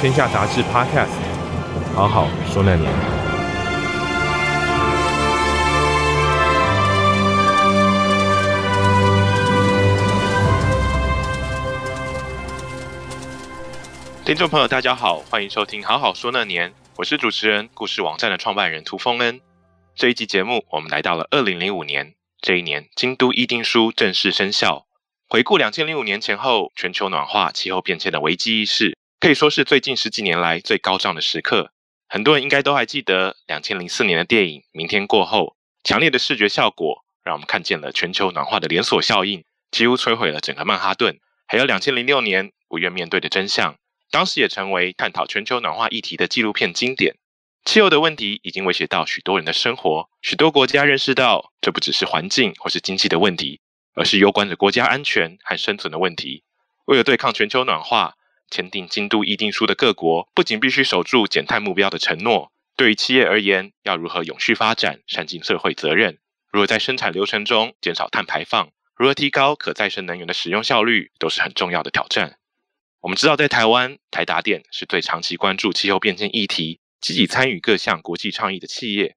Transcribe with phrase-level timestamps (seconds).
[0.00, 1.08] 天下杂志 Podcast，
[1.92, 2.88] 好好说那年。
[14.24, 19.40] 听众朋友，大家好，欢迎收听《好好说那年》，我是主持人，故事网站的创办人涂丰恩。
[19.96, 24.86] 这一集节目，我们来到了二零零五年，这一年，京都议定书正式生效。
[25.28, 28.97] 回顾两千零五年前后，全球暖化、气候变迁的危机意识。
[29.20, 31.72] 可以说是最近十几年来最高涨的时刻。
[32.08, 35.56] 很多人应该都还记得两千零四年的电影《明天过后》，
[35.88, 41.18] 强烈的视觉效果让我们看见了全球暖化的连锁效应，几乎摧毁了整个曼哈顿。
[41.48, 43.76] 还有两千零六年不愿面对的真相，
[44.12, 47.16] 当时也成为探讨全球暖化议题的纪录片经典。
[47.64, 53.60] 气候的问题已经威胁到许多人的生活，许多国家认识到这不只是环境或是经济的问题，
[53.94, 56.44] 而是攸关着国家安全和生存的问题。
[56.84, 58.14] 为了对抗全球暖化，
[58.50, 66.18] 签订京都议定书的各国不仅必须守住减碳目标的承诺，对于企业而言，要如何永续发展、善尽社会责任，
[66.50, 72.38] 如何在生产流程中减少碳排放，如何提高可再生能源的使用效率，都是很重要的挑战。
[73.00, 79.16] 我们知道，在台湾，台达电是最长期关注气候变迁议题、积极参与各项国际倡议的企业，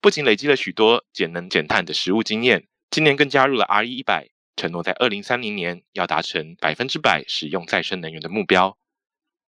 [0.00, 4.28] 不仅累积了许多节能减碳的实务经验，今年更加入了 RE100。
[4.56, 8.76] 承诺在二零三零年要达成百分之百使用再生能源的目标。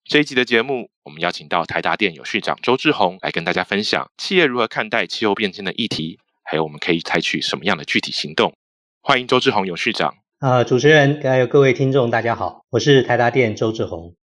[0.05, 8.53] 这一集的节目，我们邀请到台达电永续长周志宏来跟大家分享企业如何看待气候变迁的议题，还有我们可以采取什么样的具体行动。
[9.01, 10.15] 欢迎周志宏永续长。
[10.39, 14.15] 呃，主持人还有各位听众，大家好，我是台达电周志宏。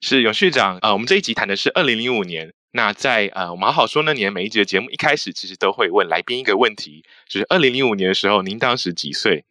[0.00, 0.78] 是永续长。
[0.82, 2.52] 呃，我们这一集谈的是二零零五年。
[2.72, 9.44] 那在呃，我们好好说那年每一集的节目一开始，其实都会问来宾一个问题，就是二零零五年的时候，您当时几岁？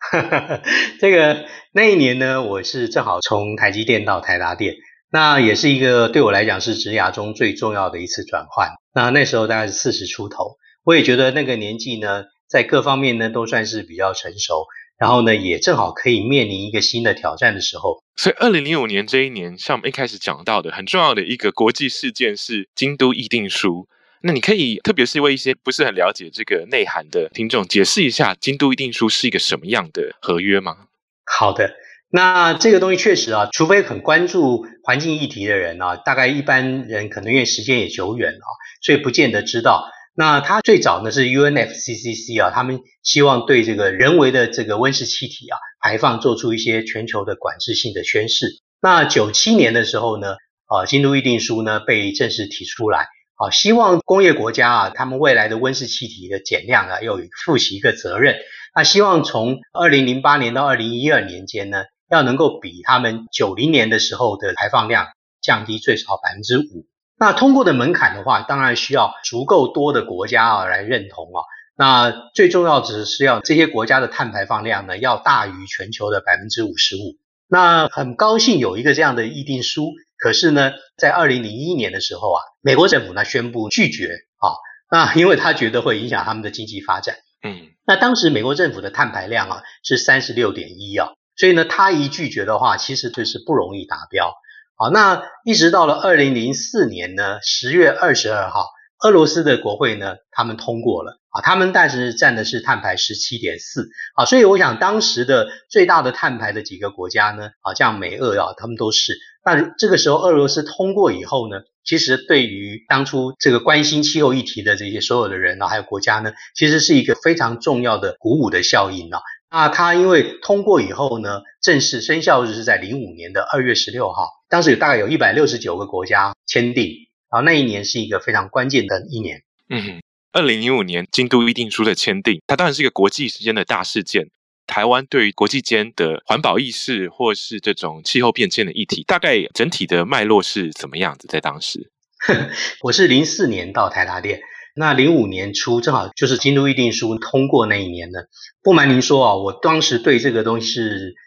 [0.98, 4.74] 这个那一年呢，我是正好从台积电到台达电，
[5.12, 8.70] 那也是一个对我来讲是职涯中最重要的一次转换。
[8.94, 14.66] 那那时候大概是四十出头，我也觉得那个年纪呢，在各方面呢都算是比较成熟，
[14.98, 18.02] 然后呢也正好可以面临一个新的挑战的时候。
[18.16, 23.86] 所以，二零零五年这一年，像我们一开始讲到的，很重要的一个国际事件是京都议定书。
[24.22, 30.76] 那你可以，特别是为一些不是很了解这个内涵的听众，解释一下京都议定书是一个什么样的合约吗？
[31.24, 31.72] 好的，
[32.10, 38.46] 那这个东西确实啊，除非很关注环境议题的人啊，大概一般人可能因为时间也久远啊，
[38.82, 39.88] 所以不见得知道。
[40.14, 48.48] 那它最早呢是 UNFCCC 啊，他们希望对这个人为的这个温室气体啊排放做出一些全球的管制性的宣示。
[48.82, 50.34] 那九七年的时候呢，
[50.66, 53.06] 啊，京都议定书呢被正式提出来。
[53.40, 58.36] 好，希望工业国家啊，他们未来的温室气体的减量啊，要负起一个责任。
[58.74, 65.06] 那希望从二零零八年到二零一二年间呢，要能够比他们九零年的时候的排放量
[65.40, 66.84] 降低最少百分之五。
[67.18, 71.40] 那通过的门槛的话，当然需要足够多的国家啊来认同啊。
[71.74, 77.16] 那最重要只是要这些国家的碳排放量呢，要大于全球的百分之五十五。
[77.48, 79.94] 那很高兴有一个这样的议定书。
[80.20, 84.52] 可是呢，在二零零一年的时候啊，美国政府呢宣布拒绝啊，
[84.90, 87.16] 那因为他觉得会影响他们的经济发展。
[87.42, 94.34] 嗯，那当时美国政府的碳排量啊是三十六点一啊，所以呢，他一拒绝的话，其实就是不容易达标。
[94.76, 98.66] 好，那一直到了二零零四年呢，十月二十二号，
[99.02, 109.16] 俄罗斯的国会呢，他们通过了啊，他们但是占的是碳排十七点四啊，所以我想当时的最大的碳排的几个国家呢，啊，像美俄啊，他们都是。
[109.44, 119.20] 那这个时候，俄罗斯通过以后呢，其实对于当初这个关心气候议题的这些所有的人呢，还有国家呢，其实是一个非常重要的鼓舞的效应啊。
[119.50, 126.92] 那它因为通过以后呢，正式生效日是在零五年的二月十六号，当时有大概有一百六十九个国家签订，
[127.30, 129.42] 啊，那一年是一个非常关键的一年。
[129.70, 130.00] 嗯，
[130.32, 134.28] 二零零五年京都议定书的签订，它当然是一个国际时间的大事件。
[134.70, 141.26] 台湾对于国际间的环保意识，或是这种气候变迁的议题，大概整体的脉络是怎么样子？
[141.28, 141.90] 在当时，
[142.82, 144.40] 我是零四年到台达电，
[144.76, 148.20] 那零五年初正好就是京都议定书通过那一年呢。
[148.62, 150.80] 不瞒您说啊，我当时对这个东西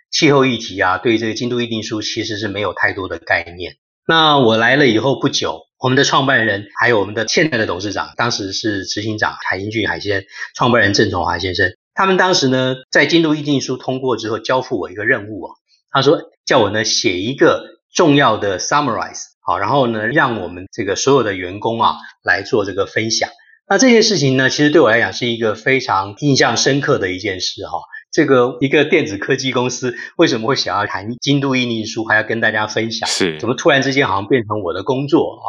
[0.09, 3.75] 气候议题啊，对这个京都议定书其实是没有太多的概念。
[4.07, 10.23] 那我来了以后不久，我们的创办人还有我们的现在的董事长，当时是执行长海英俊海先，
[10.55, 15.55] 创办人郑崇华先生，他们当时呢在京都议定书通过之后，交付我一个任务啊，
[15.91, 19.33] 他说叫我呢写一个重要的 summarize。
[19.45, 23.29] 好，然后呢，让我们这个所有的员工啊来做这个分享。
[23.67, 27.77] 那这件事情呢，其实对我来讲是一个非常印象深刻的一件事哈。
[28.09, 33.09] 这个一个电子科技公司为什么会想要谈京都议定书，还要跟大家分享？
[33.09, 35.47] 是，怎么突然之间好像变成我的工作啊？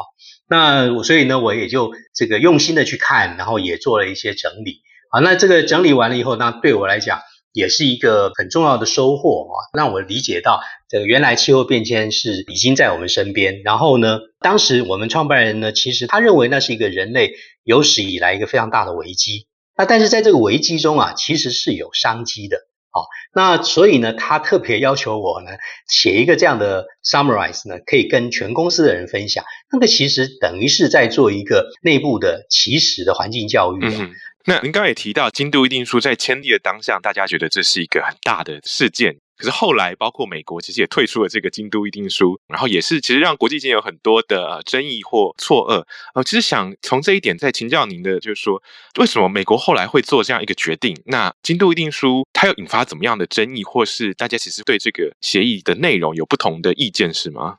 [0.49, 4.81] 那我所以呢，我也就这个用心的去看，然后也做了一些整理。
[5.15, 7.21] 好，那这个整理完了以后，那对我来讲。
[7.57, 13.63] 也是一个很重要的收获啊，让我理解到这个原来气候变迁是已经在我们身边。
[13.63, 19.47] 然后呢，当时我们创办人呢，其实他认为那是一个人类有史以来一个非常大的危机。
[19.77, 22.59] 那但是在这个危机中啊，其实是有商机的。
[22.91, 25.51] 好，那所以呢，他特别要求我呢，
[25.89, 29.45] 写一个这样的 summarize 呢，可以跟全公司的人分享。
[29.71, 33.79] 那个其实等于是在做一个内部的起始的环境教育。
[33.81, 34.11] 嗯
[34.47, 39.17] 那您刚刚也提到，京都议定书在签订的当下，大家觉得这是一个很大的事件。
[39.39, 45.85] 可是后来，包括美国其实也退出了这个京都议定书，然后也是其实让国际间有很多的呃争议或错愕。
[46.15, 48.63] 呃，其实想从这一点再请教您的，就是说，
[49.01, 50.95] 为什么美国后来会做这样一个决定？
[51.07, 57.57] 那京都议定书它又引发怎么样的争议，或是大家其实对这个协议的内容有不同的意见是吗？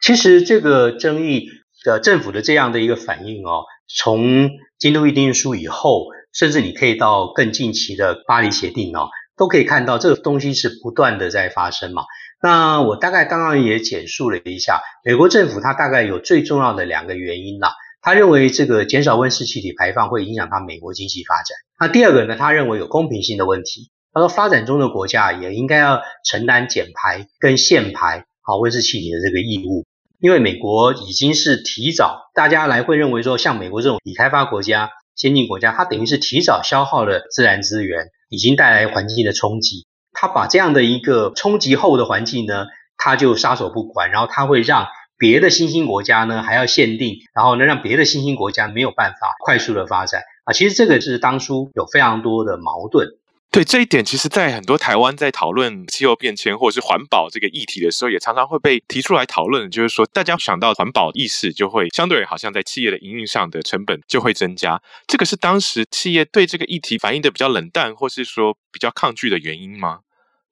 [0.00, 1.48] 其实这个争议
[1.82, 6.08] 的政府的这样的一个反应哦，从京都议定书以后。
[6.36, 12.02] 甚至你可以到更近期的巴黎协定哦，都可以看到这个东西是不断的在发生嘛。
[12.42, 17.72] 那我大概刚刚也简述了一下，美国政府它大概有最重要的两个原因啦。
[18.02, 21.56] 他认为这个减少温室气体排放会影响到美国经济发展。
[21.80, 23.90] 那第二个呢，他认为有公平性的问题。
[24.12, 29.86] 他说发展中的国家也应该要承担减排跟限排好温室气体的这个义务，
[30.20, 34.90] 因为美国已经是提早，大家来会认为说，像美国这种已开发国家。
[35.16, 39.86] 先进国家，它等于是提早消耗了自然资源，已经带来环境的冲击。
[40.12, 42.66] 它把这样的一个冲击后的环境呢，
[42.96, 44.86] 它就撒手不管，然后它会让
[45.18, 50.52] 别的新兴国家呢还要限定，然后呢让别的新兴国家没有办法快速的发展啊。
[50.52, 53.08] 其实这个是当初有非常多的矛盾。
[53.56, 59.70] 对这一点，其实，在很多台湾在讨论气候变迁或者是环保这个议题的时候，也常常会被提出来讨论。
[59.70, 64.82] 就是说，大家想到环保意识，就会相对好像在企业的营运上的成本就会增加。
[65.06, 70.00] 这个是当时企业对这个议题反应的比较冷淡，或是说比较抗拒的原因吗？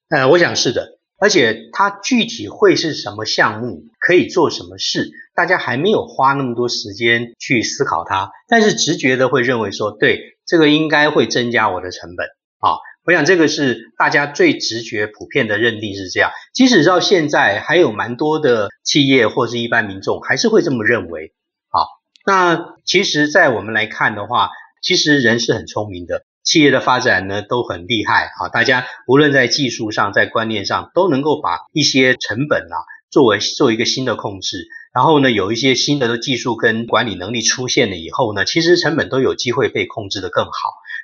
[0.09, 0.99] 呃，我想是的。
[1.21, 12.27] 而且它具体会是什么项目，可以做什么事，大家还没有花那么多时间去思考它，但是直觉的会认为说，对，这个应该会增加我的成本
[12.61, 12.81] 啊。
[13.07, 16.31] 我想这个是大家最直觉、普遍的认定是这样。
[16.55, 21.35] 即使到现在，还有蛮多的企业或是一般民众还是会这么认为。
[21.69, 21.87] 好，
[22.25, 24.49] 那其实，在我们来看的话，
[24.83, 28.31] 其实人是很聪明的，企业的发展呢都很厉害。
[28.39, 32.77] 好，大家无论在技术上、在观念上，都能够把一些成本啊
[33.11, 34.67] 作为做一个新的控制。
[34.95, 40.53] 然后呢，有一些新的技术跟管理能力出现了以后呢，其实成本都有机会被控制得更好。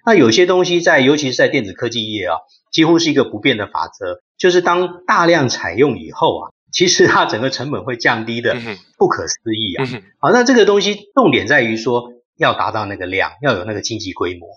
[0.05, 2.37] 那有些东西在，尤其是在电子科技业啊，
[2.73, 8.57] 几乎是一个不变的法则，就是当大量采用以后啊，其实它整个成本会降低的
[8.97, 9.85] 不可思议啊。
[10.19, 14.49] 好，那这个东西重点在于说要达到那个量，要有那个经济规模。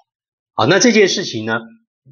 [0.53, 1.59] 好，那这件事情呢，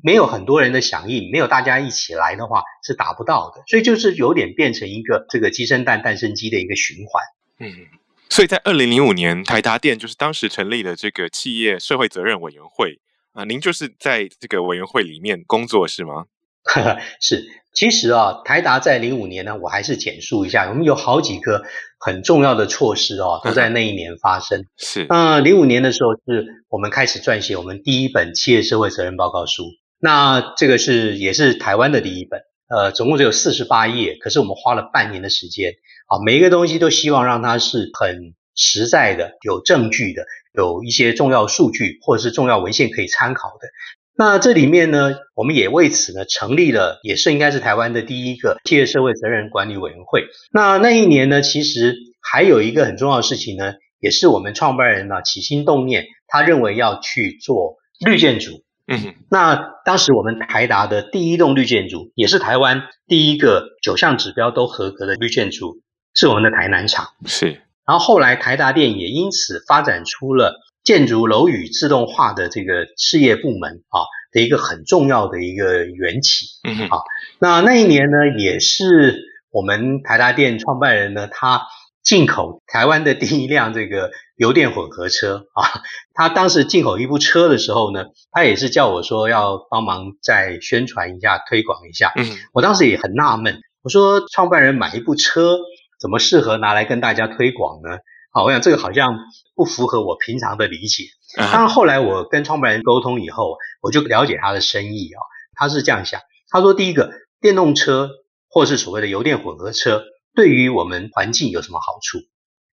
[0.04, 3.64] 没有很多人的响应，没有大家一起来的话，是达不到的。
[3.68, 7.24] 所以就是有点变成一个这个鸡生蛋，蛋生鸡的一个循环。
[7.60, 7.88] 嗯，
[8.30, 13.00] 所以在二零零五年，台达电就是当时成立了这个企业社会责任委员会。
[13.34, 16.26] 啊，您就是在这个委员会里面工作是吗？
[17.20, 21.64] 是，其实啊，台达在零五年呢，我还是简述一下，我们有好几个
[21.98, 24.66] 很重要的措施哦，都在那一年发生。
[24.78, 29.64] 是，那零五年的时候，是我们开始撰写我们第一本企业社会责任报告书。
[30.00, 35.74] 那这个是也是台湾的第一本，呃，总共只有四十八页，可是我们花了半年的时间，
[36.08, 40.24] 啊，每一个东西都希望让它是很实在的、有证据的。
[40.54, 43.70] 有一些重要数据或者是重要文献可以参考的。
[44.18, 50.26] 那这里面呢，我们也为此呢成立了，也是应该是台湾的第一个企业社会责任管理委员会。
[50.52, 58.66] 那那一年呢，其实还有一个很重要的事情呢，也是我们创办人呢起心动念，他认为要去做绿建筑。
[58.88, 59.16] 嗯哼。
[59.30, 65.80] 那当时我们台达的第一栋绿建筑，也是台湾第一个九项指标都合格的绿建筑，
[66.14, 67.08] 是我们的台南厂。
[67.26, 67.62] 是。
[67.86, 76.46] 然后后来台达电也因此发展出了建筑楼宇自动化的这个事业部门啊的一个很重要的一个缘起。
[76.64, 76.98] 嗯哼，啊，
[77.40, 79.22] 那那一年呢，也是
[79.52, 81.64] 我们台达电创办人呢，他
[82.04, 85.82] 进口台湾的第一辆这个油电混合车啊。
[86.14, 92.14] 他当时进口一部车的时候呢，他也是叫我说要帮忙再宣传一下、推广一下。
[92.16, 95.60] 嗯，我当时也很纳闷，我说创办人买一部车，
[96.02, 98.00] 怎么适合拿来跟大家推广呢？
[98.34, 99.20] 好，我想这个好像
[99.56, 101.04] 不符合我平常的理解。
[101.38, 105.20] 当然后来我跟创办人沟通以后，我就了解他的深意啊。
[105.54, 108.10] 他是这样想，他说第一个，电动车
[108.50, 110.04] 或是所谓的油电混合车，
[110.34, 112.18] 对于我们环境有什么好处？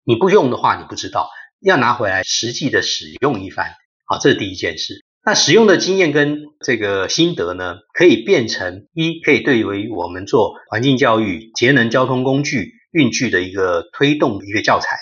[0.04, 1.28] 你不用的话，你不知道，
[1.60, 3.72] 要拿回来实际的使用一番。
[4.06, 5.04] 好，这是第一件事。
[5.22, 14.96] 那使用的经验跟这个心得呢，可以变成一，可以对于我们做环境教育、节能交通工具运具的一个推动一个教材。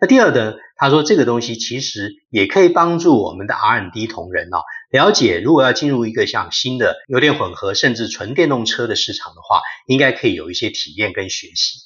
[0.00, 11.80] 那第二呢，他说这个东西其实也可以帮助我们的 R&D 同仁啊，了解如果要进入一个像新的油电混合甚至纯电动车的市场的话，应该可以有一些体验跟学习。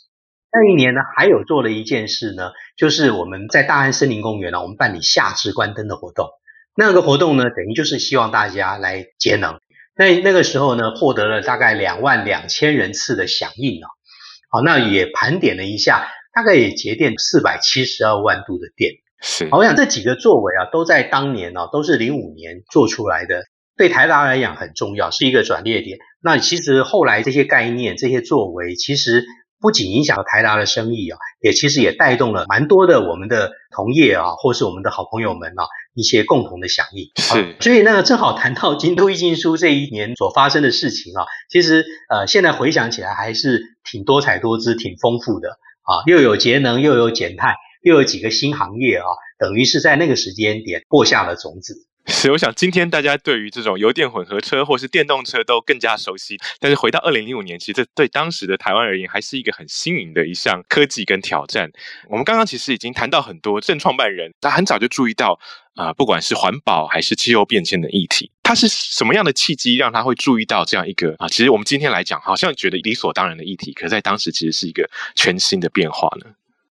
[0.52, 6.28] 那一年呢，还有做了一件事呢，就是我们在大安森林公园呢，我们办理夏至关灯的活动。
[6.76, 9.58] 那个活动呢，等于就是希望大家来节能。
[9.96, 13.88] 那那个时候呢，获得了大概两万两千人次的响应啊。
[14.52, 16.06] 好，那也盘点了一下。
[16.34, 19.50] 大概也节电四百七十二万度的电，是。
[19.50, 23.42] 好，我想这几个作为啊，都在当年啊，都是零五年做出来的，
[23.76, 25.98] 对台达来讲很重要，是一个转捩点。
[26.22, 29.26] 那其实后来这些概念、这些作为，其实
[29.60, 37.10] 不仅影响了台达的生意啊，也其实也带动了蛮多的我们的同业啊，或是我们的好朋友们啊，一些共同的响应。
[37.16, 37.56] 是。
[37.60, 45.58] 所以呢，正好谈到京都议定书这一年所发生的事情啊，其实呃，现在回想起来还是挺多彩多姿、挺丰富的。
[45.84, 49.06] 啊，又有节能，又有减碳，又有几个新行业啊，
[49.36, 51.74] 等于是在那个时间点播下了种子。
[52.06, 56.36] 是，我想今天大家对于这种油电混合车或是电动车都更加熟悉。
[56.58, 61.70] 但是回到二零零五年，其实这对当时的台湾而言，还是一个很新颖的一项科技跟挑战。
[62.08, 65.38] 我们刚刚其实已经谈到很多正创办人，他很早就注意到
[65.74, 71.28] 啊、不管是环保还是气候变迁的议题，他是什么样的契机让他会注意到这样一个啊？
[71.28, 76.26] 其实我们今天来讲，好像觉得理所当然的议题，可在当时其实是一个全新的变化呢。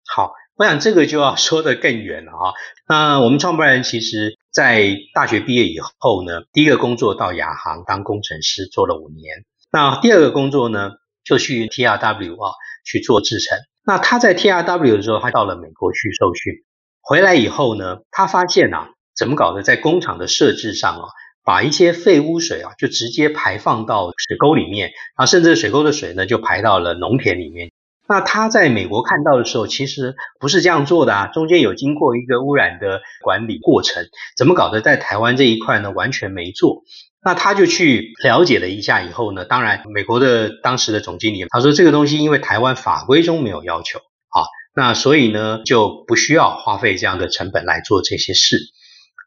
[0.07, 0.33] 好。
[0.57, 2.53] 我想这个就要 说得更远了啊。
[2.87, 9.43] 那我们创办人其实，在大学毕业以后呢，第一个工作到亚航当工程师做了五年。
[9.71, 10.91] 那第二个工作呢，
[11.23, 12.53] 就去 TRW 啊
[12.85, 13.57] 去做制程。
[13.85, 16.53] 那他在 TRW 的时候，他到了美国去受训。
[17.01, 21.09] 回来以后呢，他发现啊，怎么搞的，在工厂的设置上啊，
[21.43, 27.71] 把一些废污水啊，就直接排放到水沟里面，啊，甚至水沟的水呢，就排到了农田里面。
[28.07, 34.05] 那他在美国看到的时候，其实不是这样做的啊，中间有经过一个污染的管理过程，
[34.37, 34.81] 怎么搞的？
[34.81, 36.83] 在台湾这一块呢，完全没做。
[37.23, 44.45] 那他就去了解了一下以后呢，当然美国的当时的总经理他说，这个东西因为台湾法规中没有要求啊，
[44.75, 48.59] 那所以呢就不需要花费这样的成本来做这些事。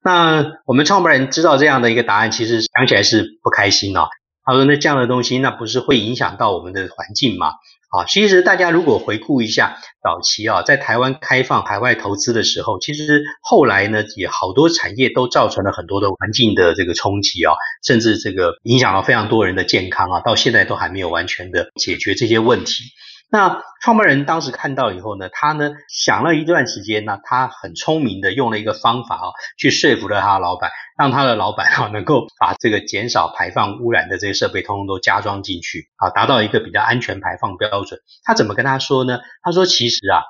[0.04, 4.06] 那我们创办人知道这样的一个答案，其实想起来是不开心啊。
[4.44, 7.54] 他说，那这样的东西，那不是会影响到我们的环境吗？
[7.88, 22.84] 啊，其实大家如果回顾一下早期啊，在台湾开放海外投资的时候，其实后来呢，也好多产业都造成了很多的环境的这个冲击啊，甚至这个影响了非常多人的健康啊，到现在都还没有完全的解决这些问题。
[23.30, 38.00] 那创办人当时看到以后呢，他呢想了一段时间呢，他很聪明的用了一个方法啊，去说服了他的老板，让他的老板啊能够把这个减少排放污染的这些设备通通都加装进去啊，达到一个比较安全排放标准。
[38.24, 39.20] 他怎么跟他说呢？
[39.42, 40.22] 他说其实啊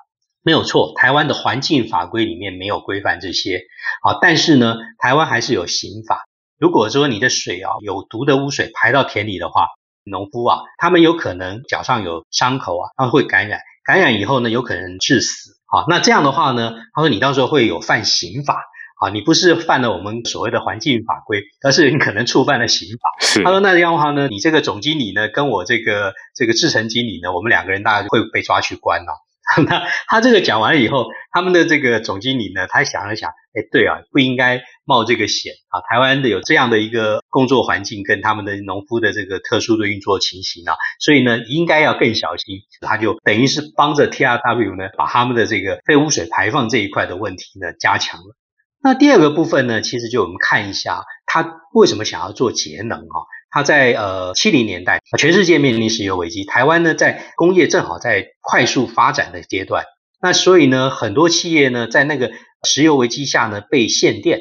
[0.43, 3.62] 没有错，台湾的环境法规里面没有规范这些
[4.02, 6.25] 好，但是呢，台湾还是有刑法。
[6.59, 9.69] 如果说你的水啊有毒的污水排到田里的话，
[10.08, 15.84] 农夫啊，他们有可能脚上有伤口啊，他们会感染，感染以后呢，有可能致死啊。
[15.88, 18.62] 那这样的话呢，他说你到时候会有犯刑法
[19.00, 23.42] 啊，你不是犯了我们所谓的环境法规，而是你可能触犯了刑法。
[23.44, 29.12] 他说那这样的话呢，你这个总经理呢，跟我这个这个制程经理呢，我们两个人大概会被抓去关了。
[29.67, 35.81] 那他这个讲完了以后，他们的这个总经理呢，他想了想，哎，对啊，不应该冒这个险啊。
[35.88, 42.59] 台湾的有这样的一个工作环境，跟他们的农夫的这个特殊的运作情形啊，所以呢，应该要更小心。
[42.83, 48.37] 他就等于是帮着 TRW 呢，把他们的这个废污水排放这一块的问题呢，加强了。
[48.83, 53.17] 那第二个部分呢，其实就我们看一下，他为什么想要做节能啊？
[53.50, 59.85] 他在呃七零年代，全世界面临石油危机，台湾呢在工业正好在快速发展的阶段，
[60.21, 62.31] 那所以呢很多企业呢在那个
[62.62, 64.40] 石油危机下呢被限电，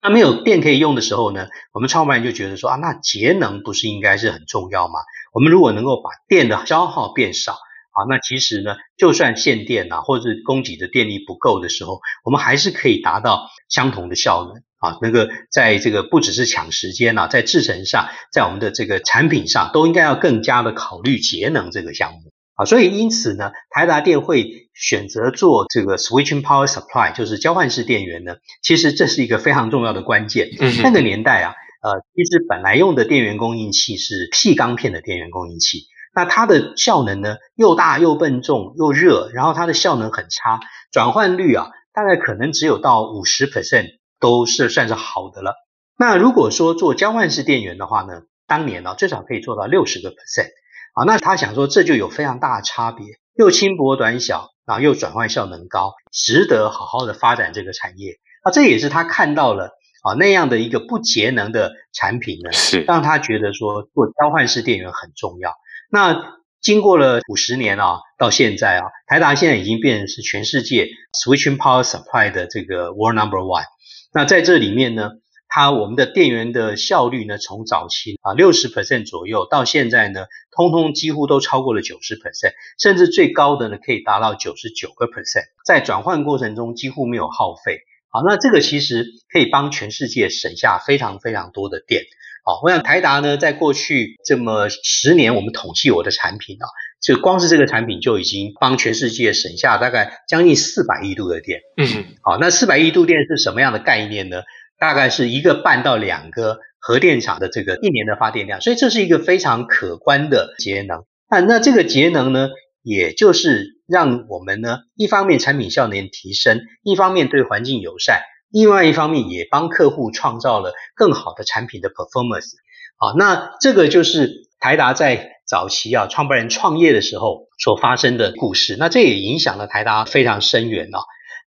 [0.00, 4.94] 那没有电可以用的时候呢，我们创办人就觉得说啊，那节能不是应该是很重要吗？
[5.32, 7.58] 我们如果能够把电的消耗变少
[7.96, 14.62] 啊，那其实呢，就算限电啊，或者是供给的电力不够的时候，我们还是可以达到相同的效能。
[14.78, 22.66] 啊，那个在这个不只是抢时间啊，在制程上，在我们的这个产品上，都应该要更加的考虑节能这个项目啊。
[22.66, 28.34] 所以因此呢，台达电会选择做这个 switching power supply，就是交换式电源呢。
[28.62, 30.50] 其实这是一个非常重要的关键。
[30.60, 40.58] 嗯，那个年代啊，呃，其实本来用的电源供应器是矽钢片的电源供应器，那它的效能呢又大又笨重又热，然后它的效能很差，
[40.90, 43.98] 转换率啊大概可能只有到五十 percent。
[44.18, 45.54] 都是算是好的了。
[45.98, 50.48] 那如果说做交换式电源的话呢，当年呢最少可以做到六十个 percent
[50.94, 51.04] 啊。
[51.04, 53.04] 那他想说这就有非常大的差别，
[53.34, 58.12] 又轻薄短小，然后又转换效能高，值得好好的发展这个产业。
[58.42, 65.52] 啊，这也是他看到了啊那样的一个不节能的产品呢，是让他觉得说做交换式电源很重要。
[65.90, 73.64] 那经过了五十年啊，到现在啊，台达现在已经变成是全世界 switching power supply 的这个 world number one。
[74.12, 75.10] 那在这里面呢，
[75.48, 87.78] 它我们的电源的效率呢，从早期啊六十 percent 左右，到现在呢，通通几乎都超过了九十 percent，甚至最高的呢可以达到九十九个 percent，在转换过程中几乎没有耗费。
[88.08, 92.02] 好，那这个其实可以帮全世界省下非常非常多的电。
[92.48, 96.66] 好，我想台达呢，在过去这么十年，我们统计我的产品啊，
[97.02, 101.58] 就光是这个产品就已经帮全世界省下大概将近四百亿度的电。
[101.76, 104.42] 嗯，好，那四百亿度电是什么样的概念呢？
[104.78, 111.02] 大概是一个半到两个核电厂的这个一年的发电量，所以这是一个非常可观的节能。
[111.28, 112.50] 那那这个节能呢，
[112.80, 118.20] 也就是让我们呢，一方面产品效能提升，一方面对环境友善。
[118.50, 122.52] 另外一方面也帮客户创造了更好的产品的 performance，
[122.96, 131.00] 啊，那这个就是台达在早期啊创办人创业的时候所发生的故事，那这也影响了台达非常深远啊。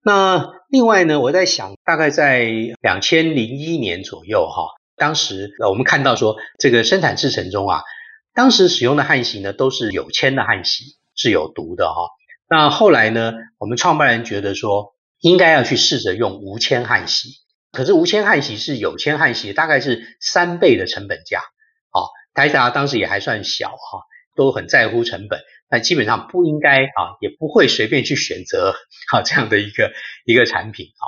[0.04, 4.64] 那另外呢，我在想，大概在两千零一年左右哈，
[4.98, 7.82] 当时我们看到说这个生产制程中啊，
[8.34, 12.10] 当时使用的焊锡呢都是有铅的焊锡，是有毒的哈。
[12.50, 14.94] 那后来呢，我们创办人觉得说。
[15.22, 17.30] 应该要去试着用无铅焊锡，
[17.72, 21.40] 可是无铅焊锡是有铅焊锡大概是三倍的成本价。
[21.40, 24.04] 啊，台达当时也还算小哈，
[24.36, 28.76] 都很在乎成本，但基本上不应该啊，也不会随便去选择
[29.12, 29.92] 啊这样的一个
[30.24, 31.06] 一个产品啊。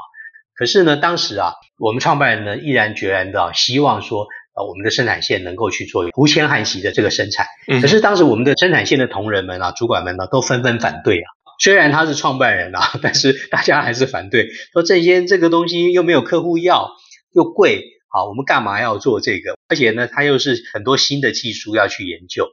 [0.56, 7.46] 可是呢，当时啊，我们创办人呢毅然决然的希望说，呃，我们的生产线能够去做无铅焊锡的这个生产。
[7.82, 11.30] 可是当时我们的生产线的同仁们啊，主管们呢都纷纷反对啊。
[11.62, 16.90] 虽然他是创办人啊， 但是大家还是反对，说这些这个东西又没有客户要，
[17.36, 19.56] 又贵，好，我们干嘛要做这个？
[19.70, 22.48] 而且呢，他又是很多新的技术要去研究。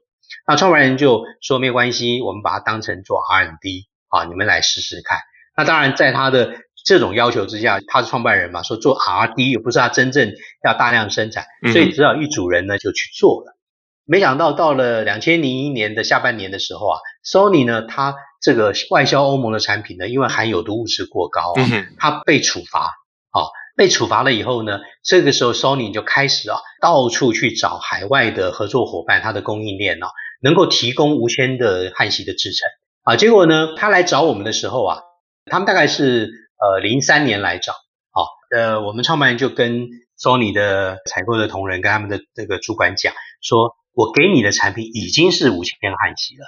[0.46, 5.20] 那创办人就说没关系，我们把它当成做 R&D，啊，你们来试试看。
[5.56, 13.54] 那当然，在他的这种要求之下，他是创办人嘛，说做 R&D 又不是他真正要大量生产，所以只好一组人呢就去做了。
[14.04, 16.98] 没想到到了两千零一年的下半年的时候啊
[17.30, 21.62] ，Sony 呢，它这个外销欧盟的产品呢，因为含有毒物质过高啊，
[21.98, 22.80] 它被处罚
[23.30, 30.08] 啊，被处罚了以后呢，这个时候 Sony 就开始啊，到处去找海外的合作伙伴，它的供应链啊，
[30.40, 32.68] 能够提供无铅的焊锡的制成
[33.02, 33.16] 啊。
[33.16, 35.00] 结果呢，他来找我们的时候啊，
[35.50, 38.24] 他们大概是呃零三年来找啊，
[38.56, 39.88] 呃，我们创办人就跟
[40.18, 43.12] Sony 的采购的同仁跟他们的这个主管讲
[43.42, 43.76] 说。
[43.94, 46.46] 我给你的产品已经是无铅焊锡了，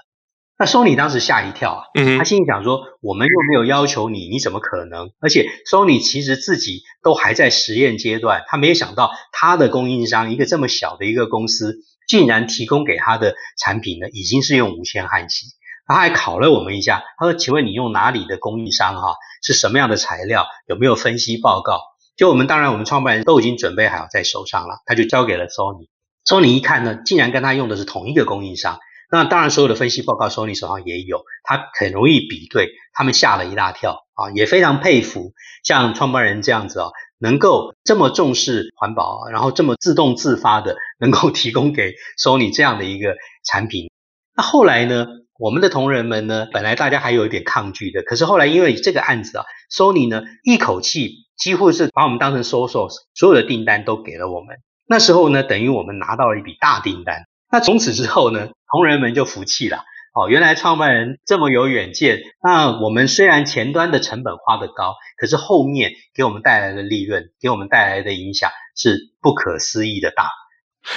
[0.60, 1.82] 那 Sony 当时吓一跳啊，
[2.18, 5.10] 他心里想说，我们又没有要求你，你怎么可能？
[5.18, 15.46] 而且 Sony 其实自己都还在实验阶段，他没有想到他的供应商一个这么小的一个公司，竟然提供给他的产品呢，已经是用无铅焊锡。
[15.86, 19.14] 他还考了我们一下，他说，请问你用哪里的供应商哈？
[19.42, 20.46] 是什么样的材料？
[20.68, 21.80] 有没有分析报告？
[22.18, 25.88] 就我们当然我们创办人都已经准备好在手上了，他就交给了 Sony。
[26.22, 28.78] Sony 一看呢，竟然跟他用的是同一个供应商，
[29.10, 35.32] 那当然所有的分析报告 Sony 手上也有，他很容易比对，他们吓了一大跳啊，也非常佩服
[35.64, 43.90] 像创办人这样子啊，能够这么重视环保，然后这么自动自发的能够提供给 Sony 这样的一个产品。
[44.36, 45.08] 那后来呢，
[45.40, 49.44] 我们的同仁们呢，本来大家还有一点抗拒的，可是后来因为这个案子啊
[49.74, 54.58] ，Sony 呢一口气几乎是把我们当成 sole source，所有的订单都给了我们。
[54.86, 57.24] 那时候呢，等于我们拿到了一笔大订单。
[57.50, 59.84] 那从此之后呢，同仁们就服气了
[60.14, 62.20] 哦，原来创办人这么有远见。
[62.42, 70.30] 那我们虽然前端的成本花得高，可是后面给我们带来的利润，给我们带来的影响是不可思议的大。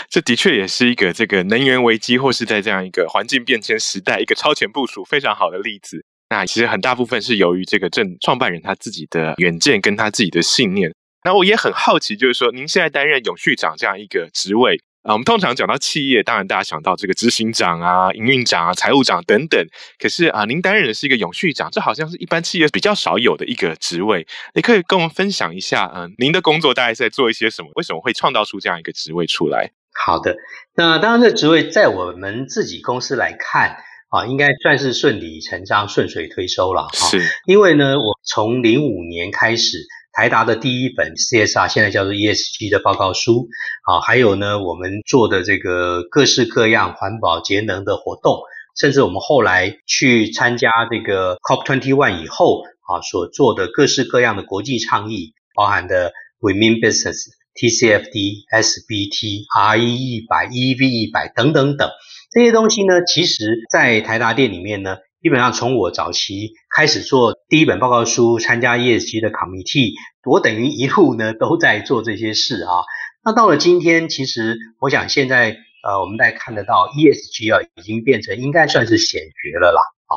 [0.09, 6.05] 这的确也是一个这个能源危机或是在这样一个环境变迁时代一个超前部署非常好的例子。
[6.29, 10.93] 那其实很大部分是由于这个正创办人他自己的远见跟他自己的信念。
[11.25, 14.81] 那我也很好奇，就是说您现在担任永续长这样一个职位。
[15.03, 19.61] 啊，我们通常讲到企业，当然大家想到这个执行长啊、营运长啊、财务长等等。
[19.99, 24.25] 可是啊，您担任的是一个永续长，这好像是一般企业比较少有的一个职位。
[24.55, 27.69] 你可以跟我们分享一下，嗯，您的工作大概是在做一些什么？
[27.75, 29.71] 为什么会创造出这样一个职位出来？
[30.05, 30.37] 好的，
[30.75, 33.75] 那当然，这职位在我们自己公司来看
[34.07, 36.87] 啊，应该算是顺理成章、顺水推舟了。
[36.93, 39.79] 是，因为呢，我从零五年开始。
[40.13, 43.47] 台达的第一本 CSR，现在叫做 ESG 的报告书
[43.81, 48.37] 啊，还有呢，我们做的这个各式各样环保节能的活动，
[48.79, 61.89] 甚至我们后来去参加这个 COP21 以后啊，所做的各式各样的国际倡议，包含的 Women Business、TCFD、SBT、RE 一百、EV 一百等等等
[62.31, 64.97] 这些东西呢，其实在台达店里面呢。
[65.23, 69.93] 基本上从我早期开始做第一本报告书，参加 ESG 的 committee，
[70.25, 72.83] 我等于一路呢都在做这些事啊。
[73.23, 75.55] 那到了今天，其实我想现在
[75.87, 80.13] 呃，我们大家看得到 ESG 啊，已经变成应该算是显学了啦啊。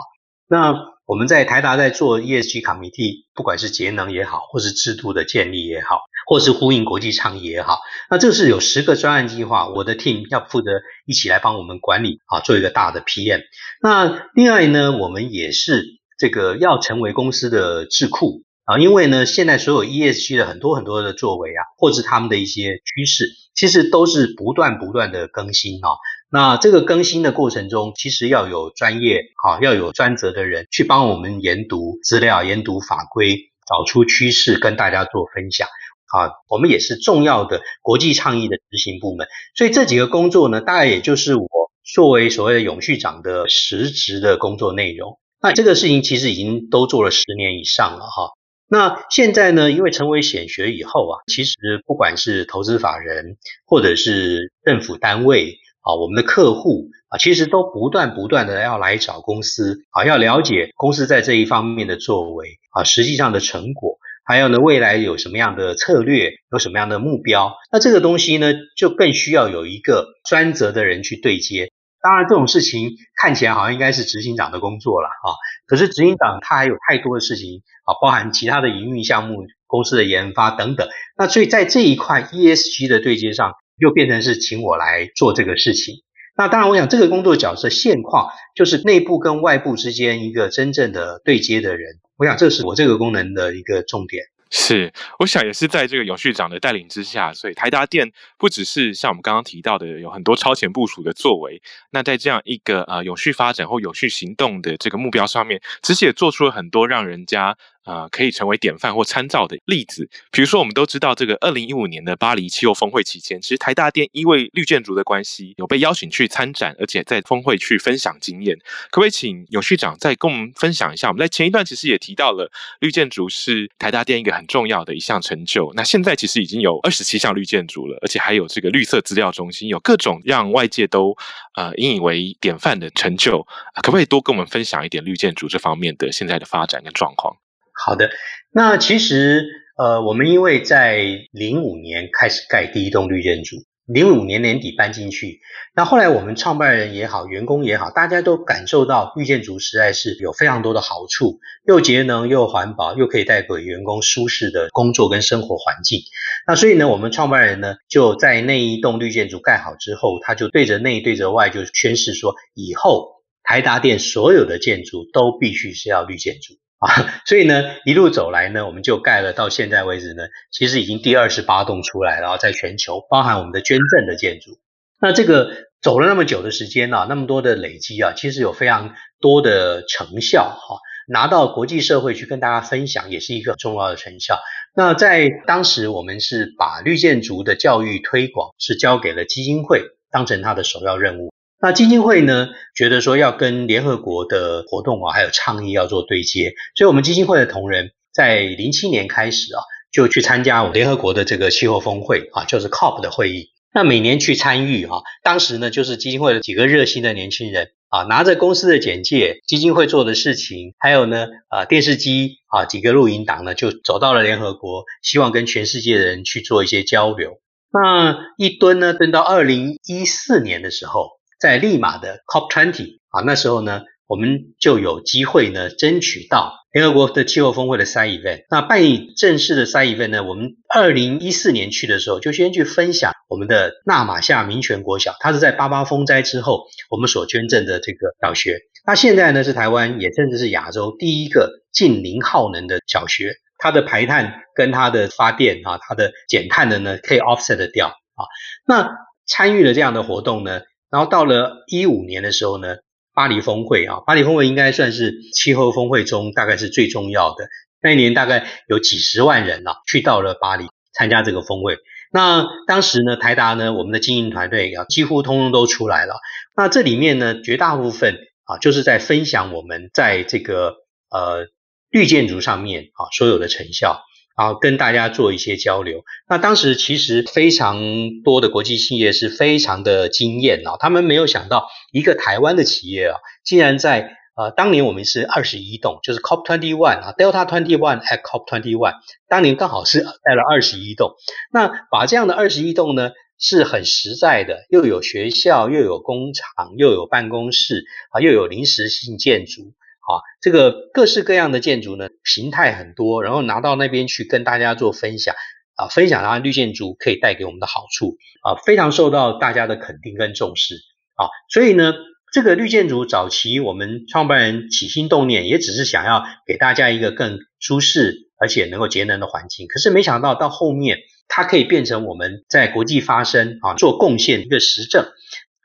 [0.48, 0.74] 那
[1.06, 7.78] 我们在台达在做 ESG committee，不管是节能也好，或是制度的建立也好，或是呼应国际倡议也好，
[8.10, 10.72] 那这是有十个专案计划，我的 team 要负责
[11.06, 13.42] 一起来帮我们管理啊，做一个大的 PM。
[13.80, 15.84] 那另外呢，我们也是
[16.18, 25.90] 这个要成为公司的智库啊，因为呢，现在所有 ESG 的很多很多的作为啊，或是他们的一些趋势，其实都是不断不断的更新啊。
[26.28, 35.68] 那这个更新的过程中，其实要有专业啊，要有专责的人去帮我们研读资料、研读法规，找出趋势跟大家做分享
[36.12, 36.32] 啊。
[36.48, 41.48] 我们也是重要的国际倡议的执行部门，所以这几个工作呢，大概也就是我
[41.84, 45.18] 作为所谓的永续长的实质的工作内容。
[45.40, 48.32] 那这个事情其实已经都做了十年以上了哈。
[48.68, 55.58] 那现在呢，因为成为显学以后啊，其实不管是投资法人或者是政府单位。
[55.86, 71.70] 啊，我们的客户啊，其实都不断不断的要来找公司啊，要了解公司在这一方面的作为啊，实际上的成果，还有呢，未来有什么样的策略，有什么样的目标，那这个东西呢，就更需要有一个专责的人去对接。
[72.02, 75.30] 当然，这种事情看起来好像应该是执行长的工作了啊，
[75.66, 80.88] 可是执行长他还有太多的事情啊，包含其他的营运项目、公司的研发等等。
[81.16, 85.96] 那所以在这一块 ESG 的对接上，又变成是请我来做这个事情，
[86.36, 94.22] 那当然，我想这个工作角色现况就是内部跟外部之间一个真正的对接的人，我想这是我这个功能的一个重点。
[94.50, 107.56] 是，我想也是在这个永续长的带领之下，所以台达电不只是像我们刚刚提到的有很多超前部署的作为，那在这样一个呃永续发展或永续行动的这个目标上面，其实也做出了很多让人家。
[107.86, 110.08] 呃，可以成为典范或参照的例子。
[110.32, 118.56] 比如说，我们都知道，这个二零一五年的巴黎气候峰会期间，其实台大电因为绿建筑的关系，有被邀请去参展，而且在峰会去分享经验。
[118.90, 121.08] 可不可以请永续长再跟我们分享一下？
[121.08, 125.72] 我们在前一段其实也提到了绿建筑是台大电一个很重要的一项成就。
[125.76, 131.16] 那现在其实已经有二十七项绿建筑了，而且还有这个绿色资料中心，有各种让外界都
[131.54, 133.46] 呃引以为典范的成就。
[133.82, 137.36] 可不可以多跟我们分享一点绿建筑这方面的现在的发展跟状况？
[137.84, 138.10] 好的，
[138.50, 145.40] 那其实呃，我们因为在零五年开始盖第一栋绿建筑，零五年年底搬进去，
[145.74, 156.00] 那后来我们创办人也好，员工也好，大家都感受到绿建筑实在是有非常多的好处，又节能又环保，又可以带给员工舒适的工作跟生活环境。
[156.46, 166.54] 那所以呢，我们创办人呢就在那一栋绿建筑盖好之后，他就对着内对着外就宣誓说，以后台达电所有的建筑都必须是要绿建筑。
[166.78, 174.58] 啊，所以呢，一路走来呢，我们就盖了到现在为止呢，其实已经第二十八栋出来了，然后在全球包含我们的捐赠的建筑。
[175.00, 184.38] 那这个走了那么久的时间啊，那么多的累积啊，其实有非常多的成效哈，拿到国际社会去跟大家分享，也是一个重要的成效。
[184.74, 191.32] 那在当时，我们是把绿建筑的教育推广是交给了基金会，当成它的首要任务。
[191.60, 203.52] 那基金会呢，觉得说要跟联合国的活动啊，还有倡议要做对接，所以我们基金会的同仁在零七年开始啊，就去参加联合国的这个气候峰会啊，就是 COP 的会议。
[203.72, 217.38] 那每年去参与啊，当时呢，就是基金会的几个热心的年轻人啊，拿着公司的简介、基金会做的事情，还有呢，啊，电视机啊，几个录影档呢，就走到了联合国，希望跟全世界的人去做一些交流。
[217.70, 226.54] 那一蹲呢，蹲到二零一四年的时候，在利马的 COP20 啊，那时候呢，我们就有机会呢，争取到。
[226.72, 238.58] 联合国的气候峰会的 side event，那办理正式的 side event 呢，我们二零一四年去的时候，就先去分享我们的纳玛夏民权国小，它是在八八风灾之后我们所捐赠的这个小学。
[238.86, 248.28] 那现在呢，是台湾也甚至是亚洲第一个近零耗能的小学，它的排碳跟它的发电啊，它的减碳的呢可以 offset 掉啊。
[248.66, 248.90] 那
[249.26, 250.60] 参与了这样的活动呢，
[250.96, 252.76] 然后到了一五年的时候呢。
[253.16, 257.48] 巴黎峰会啊，巴黎峰会应该算是气候峰会中大概是最重要的。
[257.80, 261.78] 那一年大概有几十万人啊，去到了巴黎参加这个峰会。
[262.12, 266.20] 那当时呢，台达呢，我们的经营团队啊，几乎通通都出来了。
[266.54, 270.74] 那这里面呢，绝大部分啊，就是在分享我们在这个
[271.08, 271.46] 呃
[271.88, 274.02] 绿建筑上面啊所有的成效。
[274.36, 276.04] 啊，跟大家做一些交流。
[276.28, 277.80] 那当时其实非常
[278.22, 288.94] 多的国际企业是非常的惊艳啊，他们没有想到一个台湾的企业啊，竟然在呃当年我们是二十一栋，就是 COP twenty one 啊，Delta twenty one at COP twenty one，
[289.26, 291.14] 当年刚好是带了二十一栋。
[291.50, 299.72] 那把这样的二十一栋呢，是很实在的，又有学校，又有工厂，又有办公室啊，又有临时性建筑。
[300.06, 305.34] 啊，这个各式各样的建筑呢，形态很多，然后拿到那边去跟大家做分享
[305.74, 310.76] 啊，分享它绿建筑可以带给我们的好处啊，非常受到大家的肯定跟重视
[311.16, 311.92] 啊，所以呢，
[312.32, 325.06] 这个绿建筑早期我们创办人起心动念，也只是想要给大家一个更舒适而且能够节能的环境，可是没想到到后面它可以变成我们在国际发声啊，做贡献一个实证。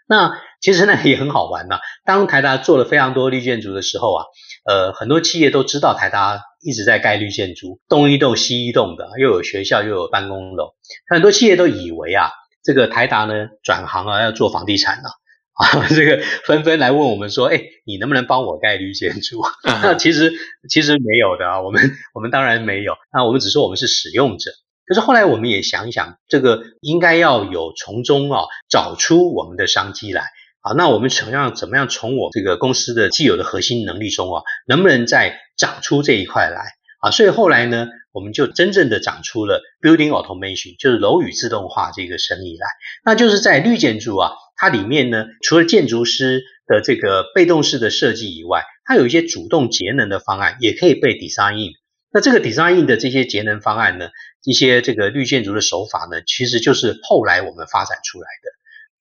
[0.08, 4.26] 那其实呢也很好玩呐、当台达做了非常多绿建筑的时候啊，
[4.65, 10.76] 呃，很多企业都知道台达一直在盖绿建筑，东一栋西一栋的，又有学校又有办公楼，
[11.10, 12.30] 很多企业都以为啊，
[12.63, 15.10] 这个台达呢转行啊要做房地产了
[15.54, 19.41] 啊， 这个纷纷来问我们说，哎，你能不能帮我盖绿建筑？
[19.65, 20.32] 那其实
[20.69, 21.82] 其实没有的啊，我们
[22.13, 24.52] 我们当然没有，那我们只说我们是使用者。
[24.86, 30.30] 可是后来我们也想一想，这个应该要有从中啊找出我们的商机来。
[30.62, 30.74] 啊。
[30.74, 37.12] 那我们怎么样怎么样从我这个公司的既有的核心能力中啊，能不能再长出这一块来啊？
[37.12, 42.67] 所以后来呢，我们就真正的长出了 Building Automation，就是楼宇自动化这个生意来。
[43.04, 51.74] 那就是在绿建筑啊，它里面呢，除了建筑师的这个被动式的设计以外，它有一些主动节能的方案，也可以被 design in。
[52.13, 54.10] 那这个 design in 的这些节能方案呢，
[54.43, 58.52] 一些这个绿建筑的手法呢，其实就是后来我们发展出来的。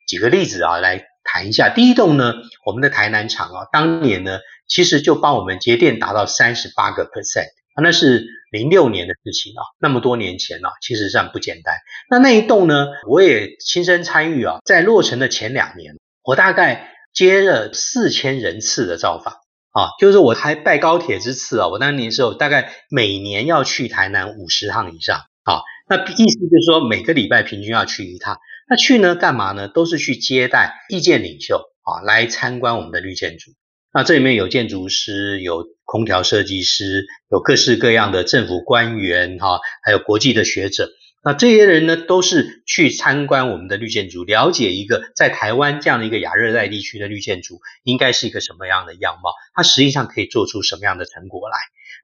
[0.07, 1.69] 举个例子啊，来谈一下。
[1.69, 2.35] 第一栋呢，
[2.67, 11.77] 我们的台南厂啊，当年呢，其实就帮我们节电达到三十八个 percent，啊那是零六年的事情啊，那么多年前啊，其实上不简单。
[12.11, 19.35] 那那一栋呢，我也亲身参与啊，在落成的前两年，我大概接了四千人次的造访。
[19.73, 28.37] 啊，就是我还拜高铁之赐啊，我当年时候大概每年要去台南五十趟以上，啊，那意思就是说每个礼拜平均要去一趟。
[28.71, 29.67] 那去呢干嘛呢？
[29.67, 33.51] 都是去接待意见领袖啊，来参观我们的绿建筑。
[33.93, 40.89] 那这里面有建筑师，有空调设计师，有各式各样的政府官员哈，还有国际的学者。
[41.25, 51.57] 那这些人呢，都是去参观我们的绿建筑，了解一个在台湾这样的一个亚热带地区的绿建筑应该是一个什么样的样貌，它实际上可以做出什么样的成果来。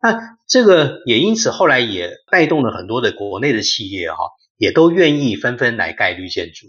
[0.02, 4.18] 那这个也因此后来也带动了很多的国内的企业哈，
[4.56, 6.66] 也都愿意纷纷来盖绿建筑。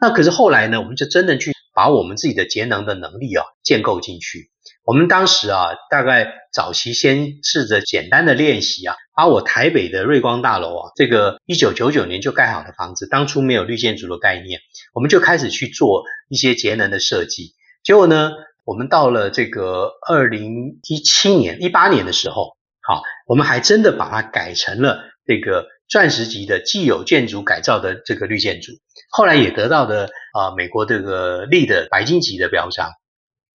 [0.00, 4.50] 那可是后来呢，我们就真的去把我们自己的节能的能力啊建构进去。
[4.84, 14.60] 我们当时啊，大概早期先试着简单的练习啊，把我台北的瑞光大楼啊，这个一九九九年就盖好的房子，当初没有绿建筑的概念，
[14.92, 17.54] 我们就开始去做一些节能的设计。
[17.84, 18.32] 结果呢，
[18.64, 28.72] 我们到了这个二零一七年、一八年的时候，好，我们还真的把它改成了这个钻石级的既有建筑改造的这个绿建筑，
[29.10, 32.92] 后来也得到的啊美国这个 LEED 白金级的标章。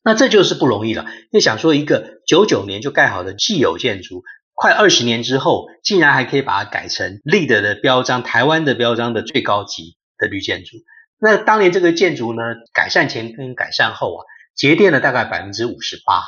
[0.03, 1.07] 那这就是不容易了。
[1.33, 4.21] 就想说，一个九九年就盖好的既有建筑，
[4.53, 10.77] 快二十年之后，竟然还可以把它改成 LEED 的标章，台湾的标章的最高级的绿建筑。
[11.19, 14.21] 那当年这个建筑呢，改善前跟改善后啊，
[14.55, 16.21] 节电了大概百分之五十八。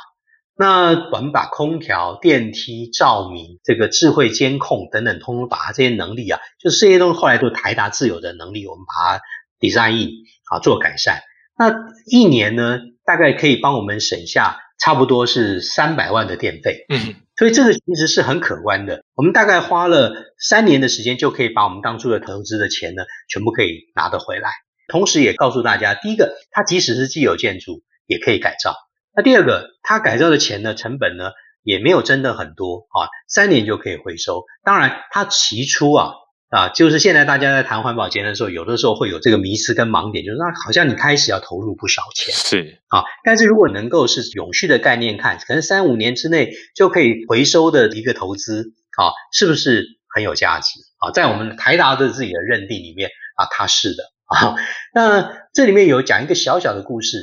[0.56, 9.22] 那我们把空调、电梯、照明、这个智慧监控等等，通通把它这些能力啊，就是这些东西后来都是台达自有的能力，我们把它
[9.58, 10.10] design in
[10.50, 11.20] 啊做改善。
[11.58, 11.74] 那
[12.06, 12.78] 一年呢？
[13.02, 16.84] 大概可以帮我们省下差不多是三百万的电费。
[16.88, 19.02] 嗯，所以这个其实是很可观的。
[19.16, 24.50] 我们大概花了三年的时间，就可以把我们当初的投资的钱呢，全部可以拿得回来。
[24.86, 28.76] 同时也告诉大家，第一个，它即使是既有建筑也可以改造。
[29.20, 34.44] 那第二个，它改造的钱呢，成本呢也没有真的很多啊，三年就可以回收。
[34.64, 36.12] 当然，它起初啊。
[36.48, 50.80] 啊，就是现在大家在谈环保节能的时候，有的时候会有这个迷思跟盲点，就是那好像你开始要投入不少钱，是啊，但是如果能够是永续的概念看，可能三五年之内就可以回收的一个投资，啊，是不是很有价值？
[50.98, 54.56] 啊，在我们台达的自己的认定里面啊，它是的啊。
[54.92, 57.18] 那这里面有讲一个小小的故事，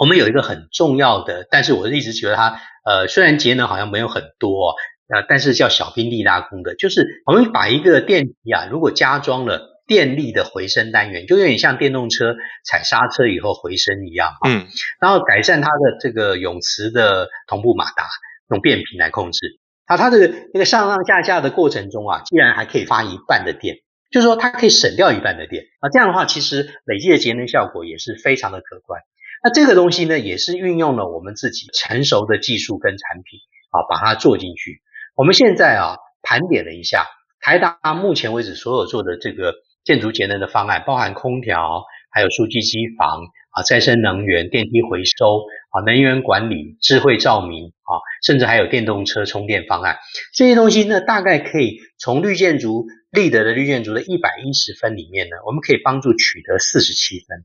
[0.00, 4.74] 我们有一个很重要的，但是我一直觉得它，呃，虽然节能好像没有很多。
[5.12, 14.68] 呃，但是叫小兵立大功的，就是我们把一个电梯啊，如果加装了电力的回声单元，就有点像电动车踩刹车以后回声一样，嗯，
[15.00, 18.06] 然后改善它的这个泳池的同步马达，
[18.50, 23.78] 用变频来控制，啊，它这个那个上上下下的过程中啊，竟然还可以发一半的电，
[24.12, 29.00] 就是说它可以省掉一半的电，啊，这样的话其实累积的节能效果也是非常的可观。
[29.42, 34.82] 那这个东西呢，也是运用了我们自己成熟的技术跟产品啊，把它做进去。
[35.16, 37.06] 我们现在啊盘点了一下，
[37.40, 43.22] 台达目前为止所有做的这个建筑节能的方案，包含空调、还有数据机房
[43.52, 49.96] 啊、再生能源、电梯回收啊、能源管理、智慧照明啊，甚至还有电动车充电方案，
[50.34, 57.44] 这些东西呢，大概可以从绿建筑立德的绿建筑的一百一十分里面呢，我们可以帮助取得四十七分。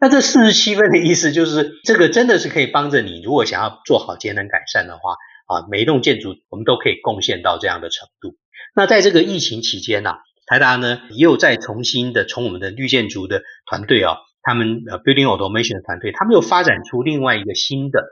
[0.00, 5.16] 那这四十七分的意思就是，这个真的是可以帮着你，如果想要做好节能改善的话。
[5.48, 8.36] 啊，每一栋建筑我们都可以贡献到这样的程度。
[8.76, 18.04] 那在这个疫情期间呢、啊，台达呢也有再重新的从我们的绿建筑的团队啊，他们呃 Building Automation 的团队，他们又发展出另外一个新的，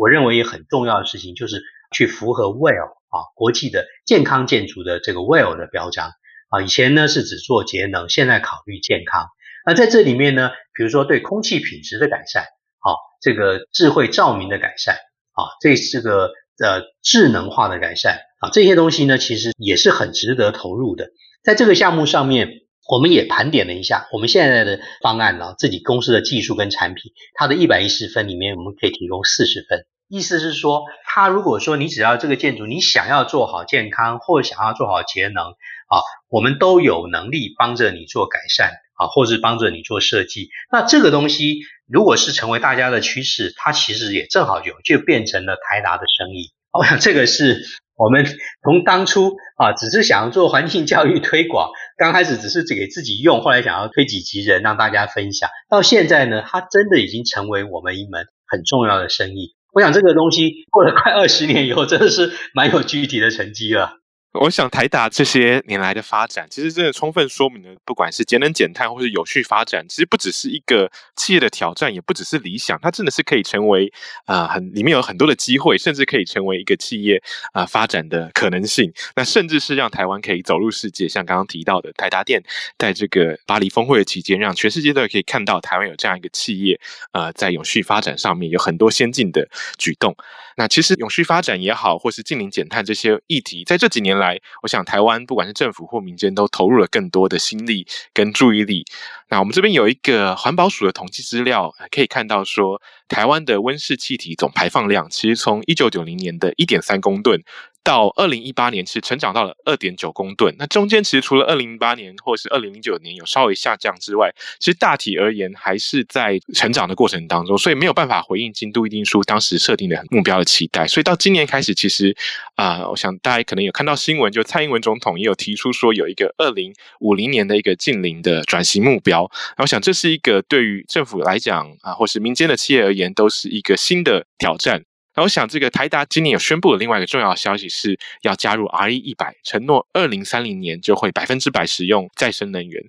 [0.00, 1.62] 我认为也很重要的事情，就是
[1.94, 6.10] 去符合 WELL 啊国际的健康建筑的这个 WELL 的标章
[6.48, 6.60] 啊。
[6.60, 9.28] 以前呢是只做节能，现在考虑健康。
[9.66, 14.96] 那在这里面呢，比如说对空气品质的改善，啊，这个智慧照明的改善，
[15.32, 16.30] 啊，这是个。
[16.62, 21.08] 呃，智能化的改善啊，这些东西呢，其实也是很值得投入的。
[21.42, 22.50] 在这个项目上面，
[22.86, 29.86] 我们也盘点了一下，我们现在的方案呢，自己公司的技术跟产品，它的一百一十分里面，我们可以提供四十分。
[30.06, 40.50] 意思是说，它如果说你只要这个建筑，你想要做好健康，或者想要做好节能啊，我们都有能力帮着你做改善啊，或是帮着你做设计。
[40.70, 41.60] 那这个东西。
[41.92, 46.52] 如果是成为大家的趋势，它其实也正好就就变成了台达的生意。
[46.70, 47.64] 我想这个是
[47.96, 48.24] 我们
[48.62, 59.56] 从当初啊，只是想要做环境教育推广，刚开始只是给自己用，后来想要推己及人，让大家分享，到现在呢，它真的已经成为我们一门很重要的生意。
[59.72, 63.99] 我想这个东西过了快二十年以后，真的是蛮有具体的成绩了。
[64.32, 73.92] 我想台达这些年来的发展，其实真的充分说明了，不管是节能减碳或是有序发展，其实不只是一个企业的挑战，也不只是理想，它真的是可以成为
[74.26, 77.20] 啊、很里面有很多的机会，甚至可以成为一个企业
[77.52, 78.92] 啊、发展的可能性。
[79.16, 82.40] 那甚至是让台湾可以走入世界，像刚刚提到的台达电，
[82.78, 90.16] 在这个巴黎峰会的期间，让全世界都可以看到台湾有这样一个企业，呃，在永续发展上面有很多先进的举动。
[90.60, 98.84] 那其实永续发展也好，或是近零减碳这些议题，在这几年来，我想台湾不管是政府或民间都投入了更多的心力跟注意力。
[99.30, 107.42] 那我们这边有一个环保署的统计资料，可以看到说，台湾的温室气体总排放量，其实从一九九零年的一点三公吨。
[107.82, 120.86] 到二零一八年是成长到了二点九公吨，那中间其实除了二零零八年或是二零零九年有稍微下降之外，其实大体而言还是在成长的过程当中，所以没有办法回应京都议定书当时设定的目标的期待。
[120.86, 122.16] 所以到今年开始，其实
[122.54, 129.30] 啊、我想大家可能有看到新闻，就蔡英文总统也有提出说有一个二零五零年的一个近零的转型目标。
[129.56, 134.84] 那我想这是一个对于政府来讲啊，或是民间的企业而言，都是一个新的挑战。
[135.16, 142.82] 那我想，这个台达今年有宣布的另外一个重要消息是要加入 RE 一百承诺二零三零年就会百分之百使用再生能源。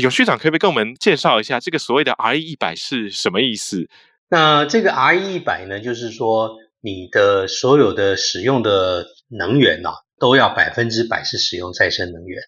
[0.00, 3.88] 永旭长可不可以跟我们介绍一下这个所谓的 RE 一百是什么意思？
[4.28, 12.42] 那这个 RE 一百呢，就是说你的所有的使用的能源呐、啊，都要百分之百是使用再生能源。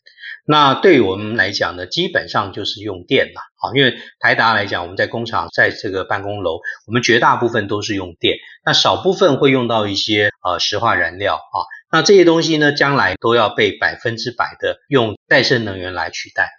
[0.49, 16.51] 那对于我们来讲呢，基本上就是用电了啊，因为台达来讲，我们在工厂，在这个办公楼，我们绝大部分都是用电，那少部分会用到一些呃石化燃料啊，那这些东西呢，将来都要被百分之百的用再生能源来取代。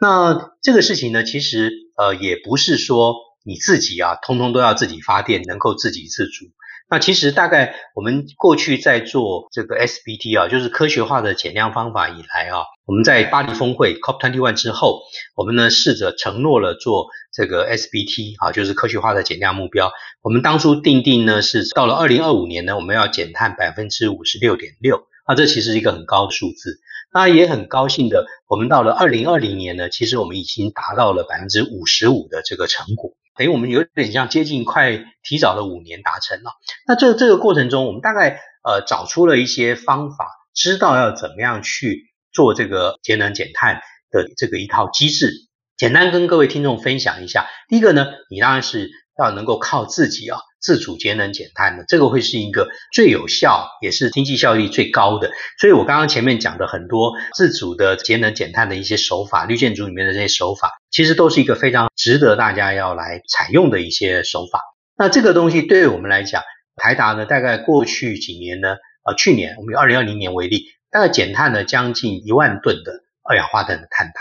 [0.00, 6.46] 那这个事情呢，其实呃也不是说你自己啊，通通都要自己发电，能够自给自足。
[6.90, 15.00] 那其实大概我们过去在做这个 SBT 啊，就是科学化的减量方法以来啊，我们在巴黎峰会 COP21 之后，
[15.34, 19.90] 我们呢试着承诺了做这个 SBT 啊，就是科学化的减量目标。
[20.20, 26.78] 我们当初定定呢是到了二零二五年呢，我们要减碳百分之五十六点六啊，这其实是一个很高的数字。
[27.14, 33.12] 那也很高兴的，我们到了二零二零年呢，其实我们已经达到了百分之五十五的这个成果。
[33.36, 36.52] 等于我们有点像接近快提早了五年达成了。
[36.86, 43.80] 那这这个过程中，我们大概呃找出了一些方法，知道要怎么样去做这个节能减碳
[44.10, 45.32] 的这个一套机制。
[45.76, 47.48] 简单跟各位听众分享一下。
[47.68, 55.32] 第一个呢，你当然是要能够靠自己啊，自主节能减碳的，这个会是一个最有效，也是经济效益最高的。
[55.58, 64.60] 所以我刚刚前面讲的很多自主的节能减碳的一些手法，绿建筑里面的这些手法，其实都是一个非常值得大家要来采用的一些手法。
[64.96, 66.42] 那这个东西对于我们来讲，
[66.76, 72.92] 台达呢，大概过去几年呢，呃，去年我们以二零二零年为例，大概减碳了将近一万吨的
[73.24, 74.12] 二氧化碳的碳排。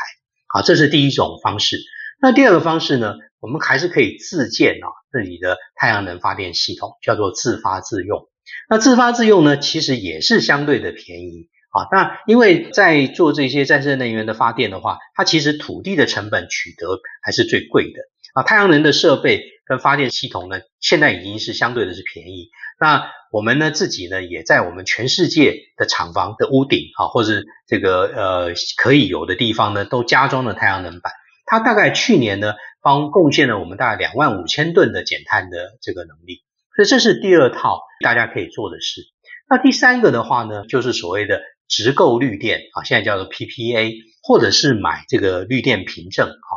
[0.47, 1.77] 好，这是第一种方式。
[2.21, 8.29] 那第二个方式呢，我们还是可以自建啊自己的太阳能发电系统，叫做自发自用。
[8.69, 11.87] 那自发自用呢，其实也是相对的便宜啊。
[11.91, 17.99] 那因为在做这些再生能源的发电的话，它其实土地的成本取得还是最贵的
[18.33, 18.43] 啊。
[18.43, 22.49] 太阳能的设备跟发电系统呢，现在已经是相对的是便宜。
[22.79, 31.13] 那我们呢自己呢，也在我们全世界的厂房的屋顶啊，或者这个呃可以有的地方呢，都加装了太阳能板。
[31.45, 36.43] 它大概去年呢，帮贡献了我们大概两万五千吨的减碳的这个能力，
[36.75, 39.01] 所以这是第二套大家可以做的事。
[39.49, 41.41] 那第三个的话呢，就是所谓的
[41.71, 46.51] 直购绿电啊，现在叫做 PPA，或者是买这个绿电凭证啊。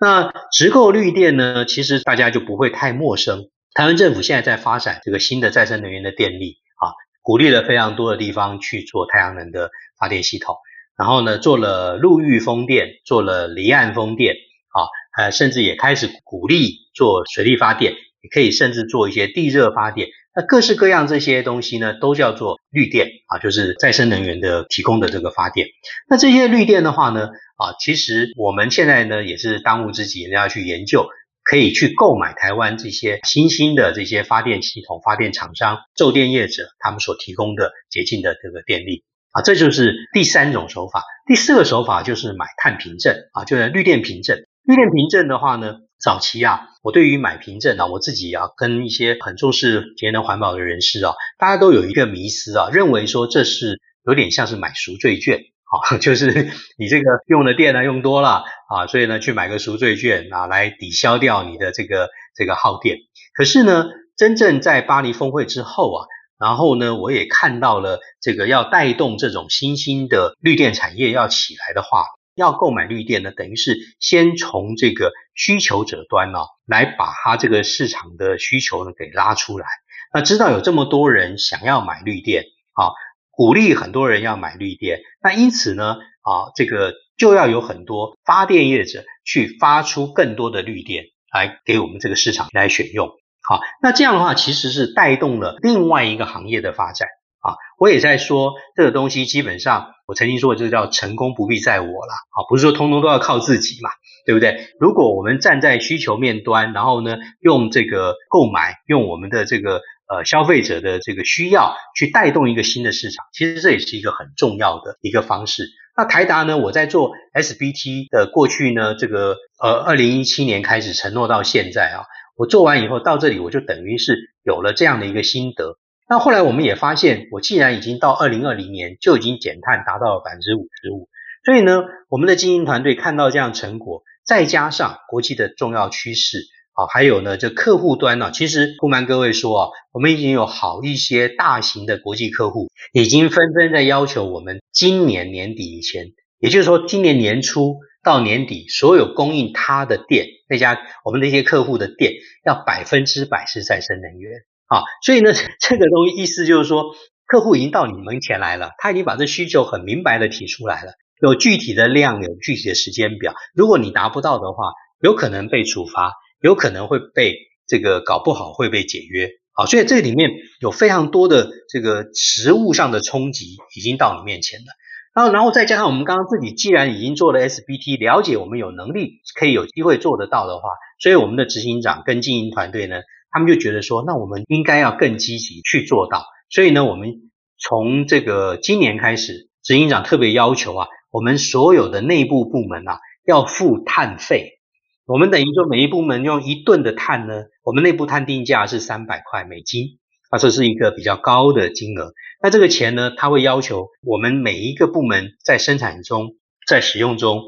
[0.00, 3.50] 那直购绿电呢，其实大家就不会太陌生。
[3.74, 10.56] 台湾政府现在在发展这个新的再生能源的电力啊，鼓励了非常多的地方去做太阳能的发电系统。
[10.96, 14.86] 然后呢，做了陆域风电，做了离岸风电，啊，
[15.18, 20.08] 呃，甚至也开始鼓励做水力发电，也可以甚至做一些地热发电。
[20.34, 25.66] 那各式各样这些东西呢，都叫做绿电啊，就是再生能源的提供的这个发电。
[26.08, 27.26] 那这些绿电的话呢，
[27.56, 31.08] 啊，其实我们现在呢也是当务之急，要去研究，
[31.42, 39.04] 可以去购买台湾这些新兴的这些发电系统、发电厂商、售电业者他们所提供的洁净的这个电力。
[39.32, 41.04] 啊，这就是第三种手法。
[41.26, 44.38] 第四个手法就是买碳凭证啊，就是绿电凭证。
[44.64, 62.98] 绿电凭证的话呢，早期啊，我对于买凭证啊，我自己啊，跟一些很重视节能环保的人士啊，大家都有一个迷思啊，认为说这是有点像是买赎罪券啊， 就是你这个用的电呢用多了啊，所以呢去买个赎罪券啊，来抵消掉你的这个这个耗电。
[63.34, 63.86] 可是呢，
[64.16, 66.06] 真正在巴黎峰会之后啊。
[66.40, 72.06] 然后呢，我也看到了这个要带动这种新兴的绿电产业要起来的话，
[72.40, 79.66] 要购买绿电呢，等于是先从这个需求者端呢，来把它这个市场的需求呢给拉出来。
[80.14, 82.90] 那知道有这么多人想要买绿电啊，
[83.30, 93.10] 鼓励很多人要买绿电，那因此呢，啊，这个就要有很多发电业者去发出更多的绿电来给我们这个市场来选用。
[93.42, 97.08] 好，那这样的话其实是带动了另外一个行业的发展
[97.40, 97.56] 啊。
[97.78, 103.90] 我也在说这个东西，基本上我曾经说的就叫成功不必在我了啊，不是说通通都要靠自己嘛，
[104.26, 104.68] 对不对？
[104.78, 115.64] 如果我们站在需求面端，然后呢，用这个购买，用我们的这个呃消费者的这个需要去带动一个新的市场，其实这也是一个很重要的一个方式。
[115.96, 122.04] 那台达呢，我在做 SBT 的过去呢，这个呃二零一七年开始承诺到现在啊。
[122.36, 125.76] 我做完以后到这里，我就等于是有了这样的一个心得。
[126.10, 131.08] 那后来我们也发现，我既然已经到二零二零年就已经减碳达到了百分之五十五，
[131.44, 136.38] 所以呢，我们的经营团队看到这样成果，再加上国际的重要趋势
[136.72, 146.06] 啊，还有呢，这客户端呢、其实不瞒各位说啊，我们已经有好一些大型的国际客户已经纷纷在要求我们今年年底以前，
[146.40, 147.76] 也就是说今年年初。
[148.02, 152.14] 到年底，所有供应他的电，那家我们那些客户的电，
[152.46, 154.40] 要百分之百是再生能源
[154.70, 154.82] 啊。
[155.04, 156.94] 所以呢， 这个东西意思就是说，
[157.26, 163.34] 客户已经到你门前来了，他已经把这需求很明白的提出来了，有具体的量，有具体的时间表。
[163.54, 169.66] 如果你达不到的话，有可能被处罚，有可能会被这个搞不好会被解约啊。
[169.66, 174.66] 所以这里面有非常多的这个实物上的冲击已经到你面前了。
[175.12, 180.68] 然后然后再加上我们刚刚自己既然已经做了 SBT，了解我们有能力可以有机会做得到的话，
[181.00, 183.00] 所以我们的执行长跟经营团队呢，
[183.30, 186.24] 他们就觉得说，那我们应该要更积极去做到。
[186.48, 194.58] 所以呢，我们从这个今年开始，执行长特别要求啊，我们所有的内部部门啊，要付碳费。
[195.06, 199.98] 我们等于说每一部门用一吨的碳呢，我们内部碳定价是三百块美金，
[200.30, 202.12] 啊，这是一个比较高的金额。
[202.42, 207.42] 那这个钱呢，他会要求我们每一个部门在生产中、在使用中，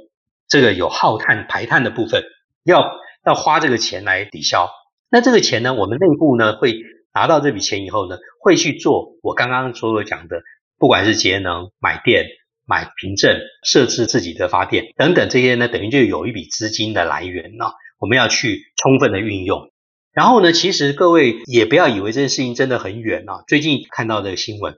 [0.48, 2.24] 这个有耗碳排碳的部分，
[2.64, 2.92] 要
[3.24, 4.68] 要花这个钱来抵消。
[5.12, 6.80] 那这个钱呢，我们内部呢会
[7.14, 10.42] 拿到这笔钱以后呢，会去做我刚刚所有讲的，
[10.78, 12.26] 不管是节能、买电。
[12.64, 17.66] 买凭证、设置自己的发电等等这些呢，等于就有一笔资金的来源呢，
[17.98, 19.72] 我们要去充分的运用。
[20.12, 23.42] 然后呢，其实各位也不要以为这件事情真的很远啊。
[23.48, 24.76] 最近看到的新闻，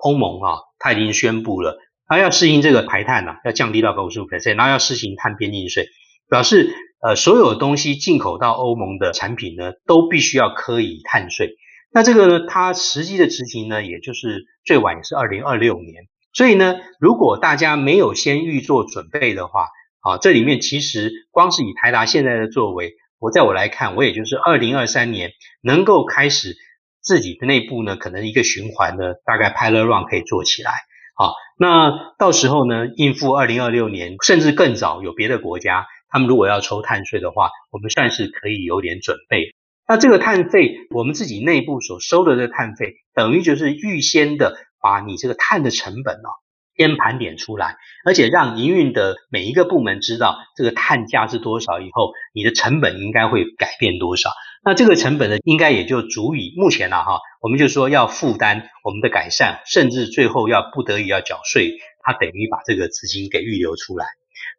[0.00, 1.76] 欧盟啊，它已经宣布了，
[2.06, 5.88] 它要实行这个排碳啊，要降低到百分之五百分然后要实行碳边境税，
[6.30, 6.72] 表示
[7.04, 11.56] 呃所有东西进口到欧盟的产品呢，都必须要科以碳税。
[11.92, 16.08] 那这个呢，它实际的执行呢，也就是最晚也是二零二六年。
[16.32, 19.68] 所以呢，如果大家没有先预做准备的话，
[20.00, 25.30] 啊，这里面其实光是以台达现在的作为，我在我来看，我也就是二零二三年
[25.62, 26.56] 能够开始
[27.02, 30.72] 自己的内部呢，可能一个循环呢，大概 pilot run 可以做起来，
[31.16, 39.48] 啊，那到时候呢，应付二零二六年甚至更早有别的国家，他们如果要抽碳税的话，我们算是可以有点准备。
[39.88, 44.56] 那这个碳费，我们自己内部所收的这个碳费，等于就是预先的。
[44.84, 46.28] 把你这个碳的成本哦，
[46.76, 54.28] 先盘点出来，而且让营运的每一个部门知道这个碳价是多少以后，你的成本应该会改变多少。
[54.62, 64.04] 那这个成本呢，应该也就足以目前了哈，我们就说要负担我们的改善，甚至最后要不得已要缴税，它等于把这个资金给预留出来。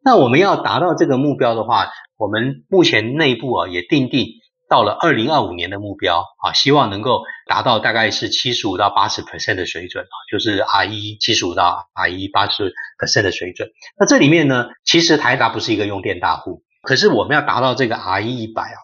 [0.06, 4.28] 那我们要达到这个目标的话，我们目前内部啊也定定。
[4.68, 13.70] 到了二零二五年的目标啊，希望能够达到大概是七十五到八十 percent 的水准啊，就是 RE 七十五到 RE 八十 percent 的水准。
[14.00, 18.78] 那这里面呢，其实台达不是一个用电大户，可是我们要达到这个 RE 一百啊，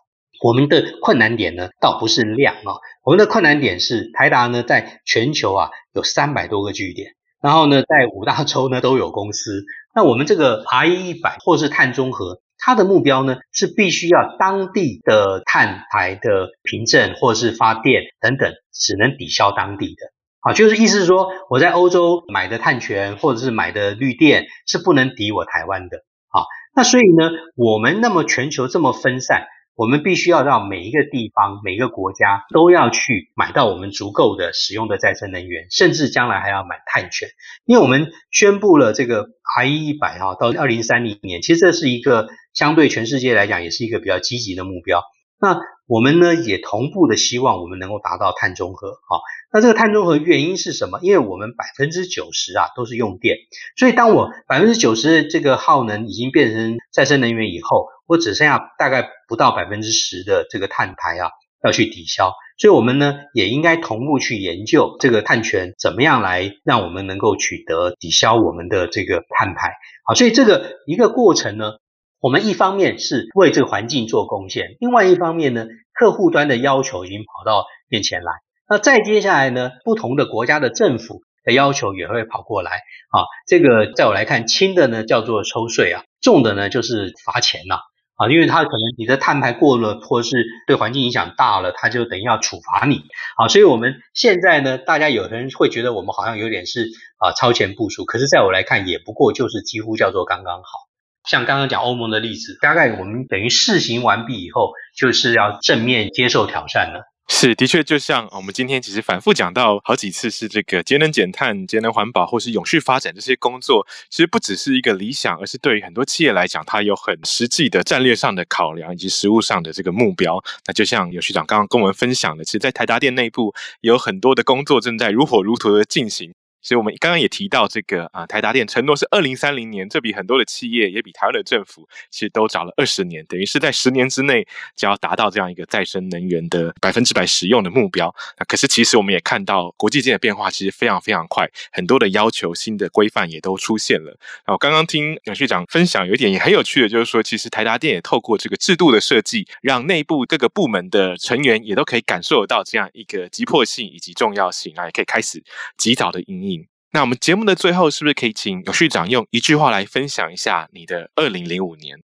[0.44, 9.66] 我们的困难点呢，倒不是量啊，我们的困难点是台达呢，在全球啊有三百多个据点，然后呢，在五大洲呢都有公司。
[9.94, 12.42] 那我们这个 RE 一百或是碳中和。
[12.64, 20.12] 它的目标呢，是必须要当地的碳排的凭证或是发电等等，只能抵消当地的。
[20.42, 25.98] 啊，就是意思是说，我在欧洲买的碳权或者是买的绿电是不能抵我台湾的。
[26.30, 29.48] 啊，那所以呢，我们那么全球这么分散。
[29.76, 37.30] 我们必须要让每一个地方、每一个国家都要去买到我们足够的使用的再生能源，甚至将来还要买碳权。
[37.66, 45.02] 因为我们宣布了这个 IE 一百哈，到二零三零年，其实这是一个相对全世界来讲也是一个比较积极的目标。
[45.42, 49.20] 那我们呢也同步的希望我们能够达到碳中和啊。
[49.52, 51.00] 那这个碳中和原因是什么？
[51.02, 53.36] 因为我们百分之九十啊都是用电，
[53.76, 61.32] 所以当我百分之九十的这个耗能已经变成再生能源以后，我只剩下大概不到百分之十的这个碳排啊，
[61.66, 69.74] 要去抵消，所以我们呢也应该同步去研究这个碳权怎么样来让我们能够取得抵消我们的这个碳排。
[70.06, 71.74] 好，所以这个一个过程呢，
[72.22, 78.32] 我们一方面是为这个环境做贡献，另外一方面呢，客户端的要求已经跑到面前来，
[78.70, 82.74] 那再接下来呢，不同的国家的政府的要求也会跑过来。
[83.10, 87.80] 啊，这个在我来看，轻的呢叫做抽税啊，重的呢就是罚钱呐。
[88.18, 93.02] 啊，因为它可能你的碳排过了，或是对环境影响大了，它就等于要处罚你。
[93.36, 96.86] 啊，所以我们现在呢，大家有的人会觉得我们好像有点是
[97.18, 100.91] 啊超前部署，可是在我来看，也不过就是几乎叫做刚刚好。
[101.30, 107.08] 像刚刚讲欧盟的例子，大概我们等于试行完毕以后，就是要正面接受挑战了。
[107.30, 120.44] 是，的确，就像我们今天其实反复讲到好几次，是这个节能减碳、节能环保或是永续发展这些工作，其实不只是一个理想，而是对于很多企业来讲，它有很实际的战略上的考量以及实务上的这个目标。
[120.68, 126.34] 那就像永续长刚刚跟我们分享的，其实，在台达电内部有很多的工作正在如火如荼的进行。
[126.62, 138.14] 所以我们刚刚也提到这个啊，台达电承诺是二零三零年，这比很多的企业，也比台湾的政府，其实都早了二十年，等于是在十年之内就要达到这样一个再生能源的百分之百使用的目标。
[138.38, 144.16] 那可是其实我们也看到国际间的变化其实非常非常快，很多的要求、新的规范也都出现了。
[144.46, 155.44] 那我刚刚听永续长分享，有一点也很有趣的，就是说其实台达电也透过这个制度的设计，让内部各个部门的成员也都可以感受到这样一个急迫性以及重要性，啊也可以开始
[155.78, 156.51] 及早的因应。
[156.94, 161.98] 那我们节目的最后，是不是可以请永续长用一句话来分享一下你的二零零五年？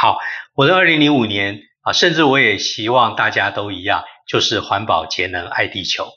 [0.00, 0.18] 好，
[0.54, 6.08] 我的二零零五年啊，甚至我也希望大家都一样，就是环保、节能、爱地球。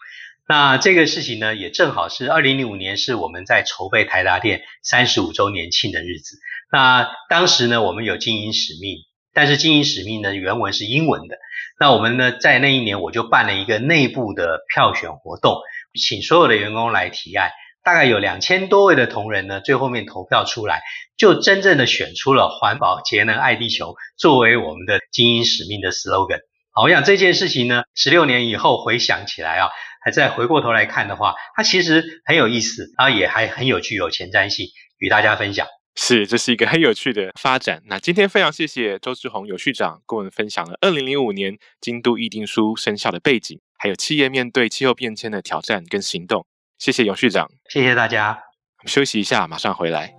[0.48, 6.38] 那这个事情呢，也正好是二零零五年，是我们在筹备台达电三十五周年庆的日子。
[6.72, 8.98] 那当时呢，我们有经营使命，
[9.36, 11.38] 但是经营使命呢，原文是英文的。
[11.80, 15.60] 那我们呢，在那一年，我就办了一个内部的票选活动，
[15.94, 17.52] 请所有的员工来提案。
[17.86, 20.82] 大概有两千多位的同仁呢，最后面投票出来，
[21.18, 26.40] 就真正的选出了环保、节能、爱地球作为我们的经营使命的 slogan。
[26.72, 29.70] 好，我想这件事情呢，十六年以后回想起来啊，
[30.04, 34.66] 还再回过头来看的话，它其实很有意思，然后也还很有具有前瞻性，
[34.98, 35.68] 与大家分享。
[35.96, 37.84] 是，这是一个很有趣的发展。
[37.86, 46.48] 那今天非常谢谢周志宏有序长跟我们分享了二零零五年京都议定书生效的背景，还有企业面对气候变迁的挑战跟行动。
[46.78, 48.32] 谢谢永续长，谢谢大家。
[48.80, 50.14] 我们休息一下，马上回来。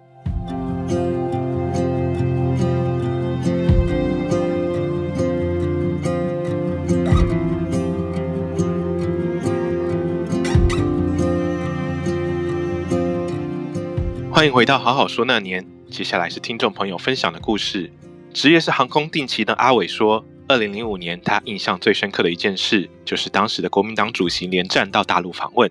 [14.33, 17.91] 欢迎回到好好说那年，接下来是听众朋友分享的故事。
[18.33, 25.71] 职业是航空定期的阿伟说，二零零五年他印象最深刻的一件事，就是当时的国民党主席连战到大陆访问。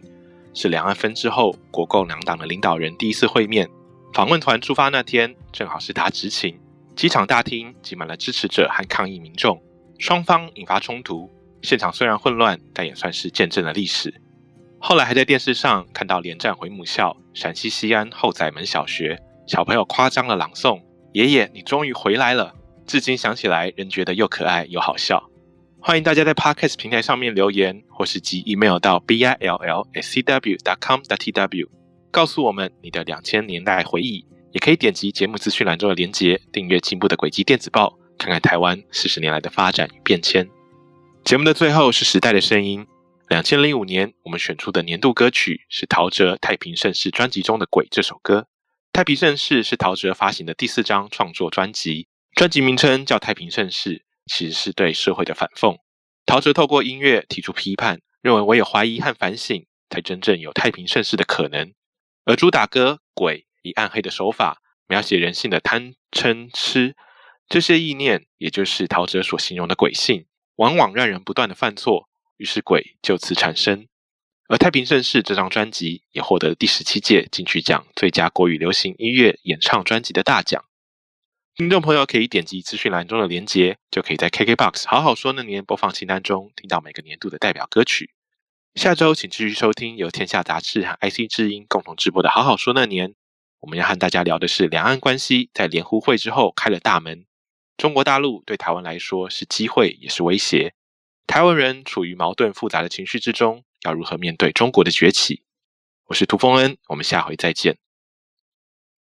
[0.55, 3.69] 是两岸分治后，国共两党的领导人第一次会面。
[4.13, 6.57] 访问团出发那天，正好是他执勤，
[6.95, 9.61] 机场大厅挤满了支持者和抗议民众，
[9.99, 11.29] 双方引发冲突。
[11.61, 14.21] 现场虽然混乱，但也算是见证了历史。
[14.79, 20.79] 后来还在电视上看到连战回母校陕西西安后宰门小学，小朋友夸张的朗诵
[21.11, 22.53] ：“爷爷，你终于回来了。”
[22.87, 25.29] 至今想起来，仍觉得又可爱又好笑。
[25.87, 31.67] 欢迎大家在 Podcast 平台上面留言，或是寄 email 到 bill@cw.com.tw，
[32.09, 34.25] 告诉我们你的两千年代回忆。
[34.51, 40.49] 也可以点击节目资讯栏中的连结，订阅进步的轨迹电子报，看看台湾四十年来的发展与变迁。
[41.23, 42.87] 节目的最后是时代的声音。
[43.29, 48.39] 两千零五年，我们选出的年度歌曲是陶喆《太平盛世》专辑中的《鬼》这首歌。
[48.91, 53.97] 《太平盛世》是陶喆发行的第四张创作专辑，专辑名称叫《太平盛世》。
[54.25, 55.77] 其实是对社会的反讽。
[56.25, 61.73] 陶喆透过音乐提出批判，认为唯有怀疑和反省，才真正有太平盛世的可能。
[62.25, 66.95] 而主打歌《鬼》以暗黑的手法描写人性的贪嗔痴，
[67.47, 73.87] 这些意念，也就是陶喆所形容的鬼性，往往让人不断的犯错，于是鬼就此产生。
[74.47, 80.65] 而《太平盛世》这张专辑也获得第十七届金曲奖最佳国语流行音乐演唱专辑的大奖。
[81.57, 88.11] 听众朋友可以点击资讯栏中的连结，就可以在 KKBOX 好好说那年播放清单中听到每个年度的代表歌曲。
[88.73, 93.15] 下周请继续收听由天下杂志和 IC 之音共同直播的好好说那年。
[93.61, 97.25] 我们要和大家聊的是两岸关系在联互会之后开了大门。
[97.77, 100.73] 中国大陆对台湾来说是机会也是威胁。
[101.25, 105.43] 台湾人处于矛盾复杂的情绪之中，要如何面对中国的崛起？
[106.07, 107.77] 我是涂峰恩，我们下回再见。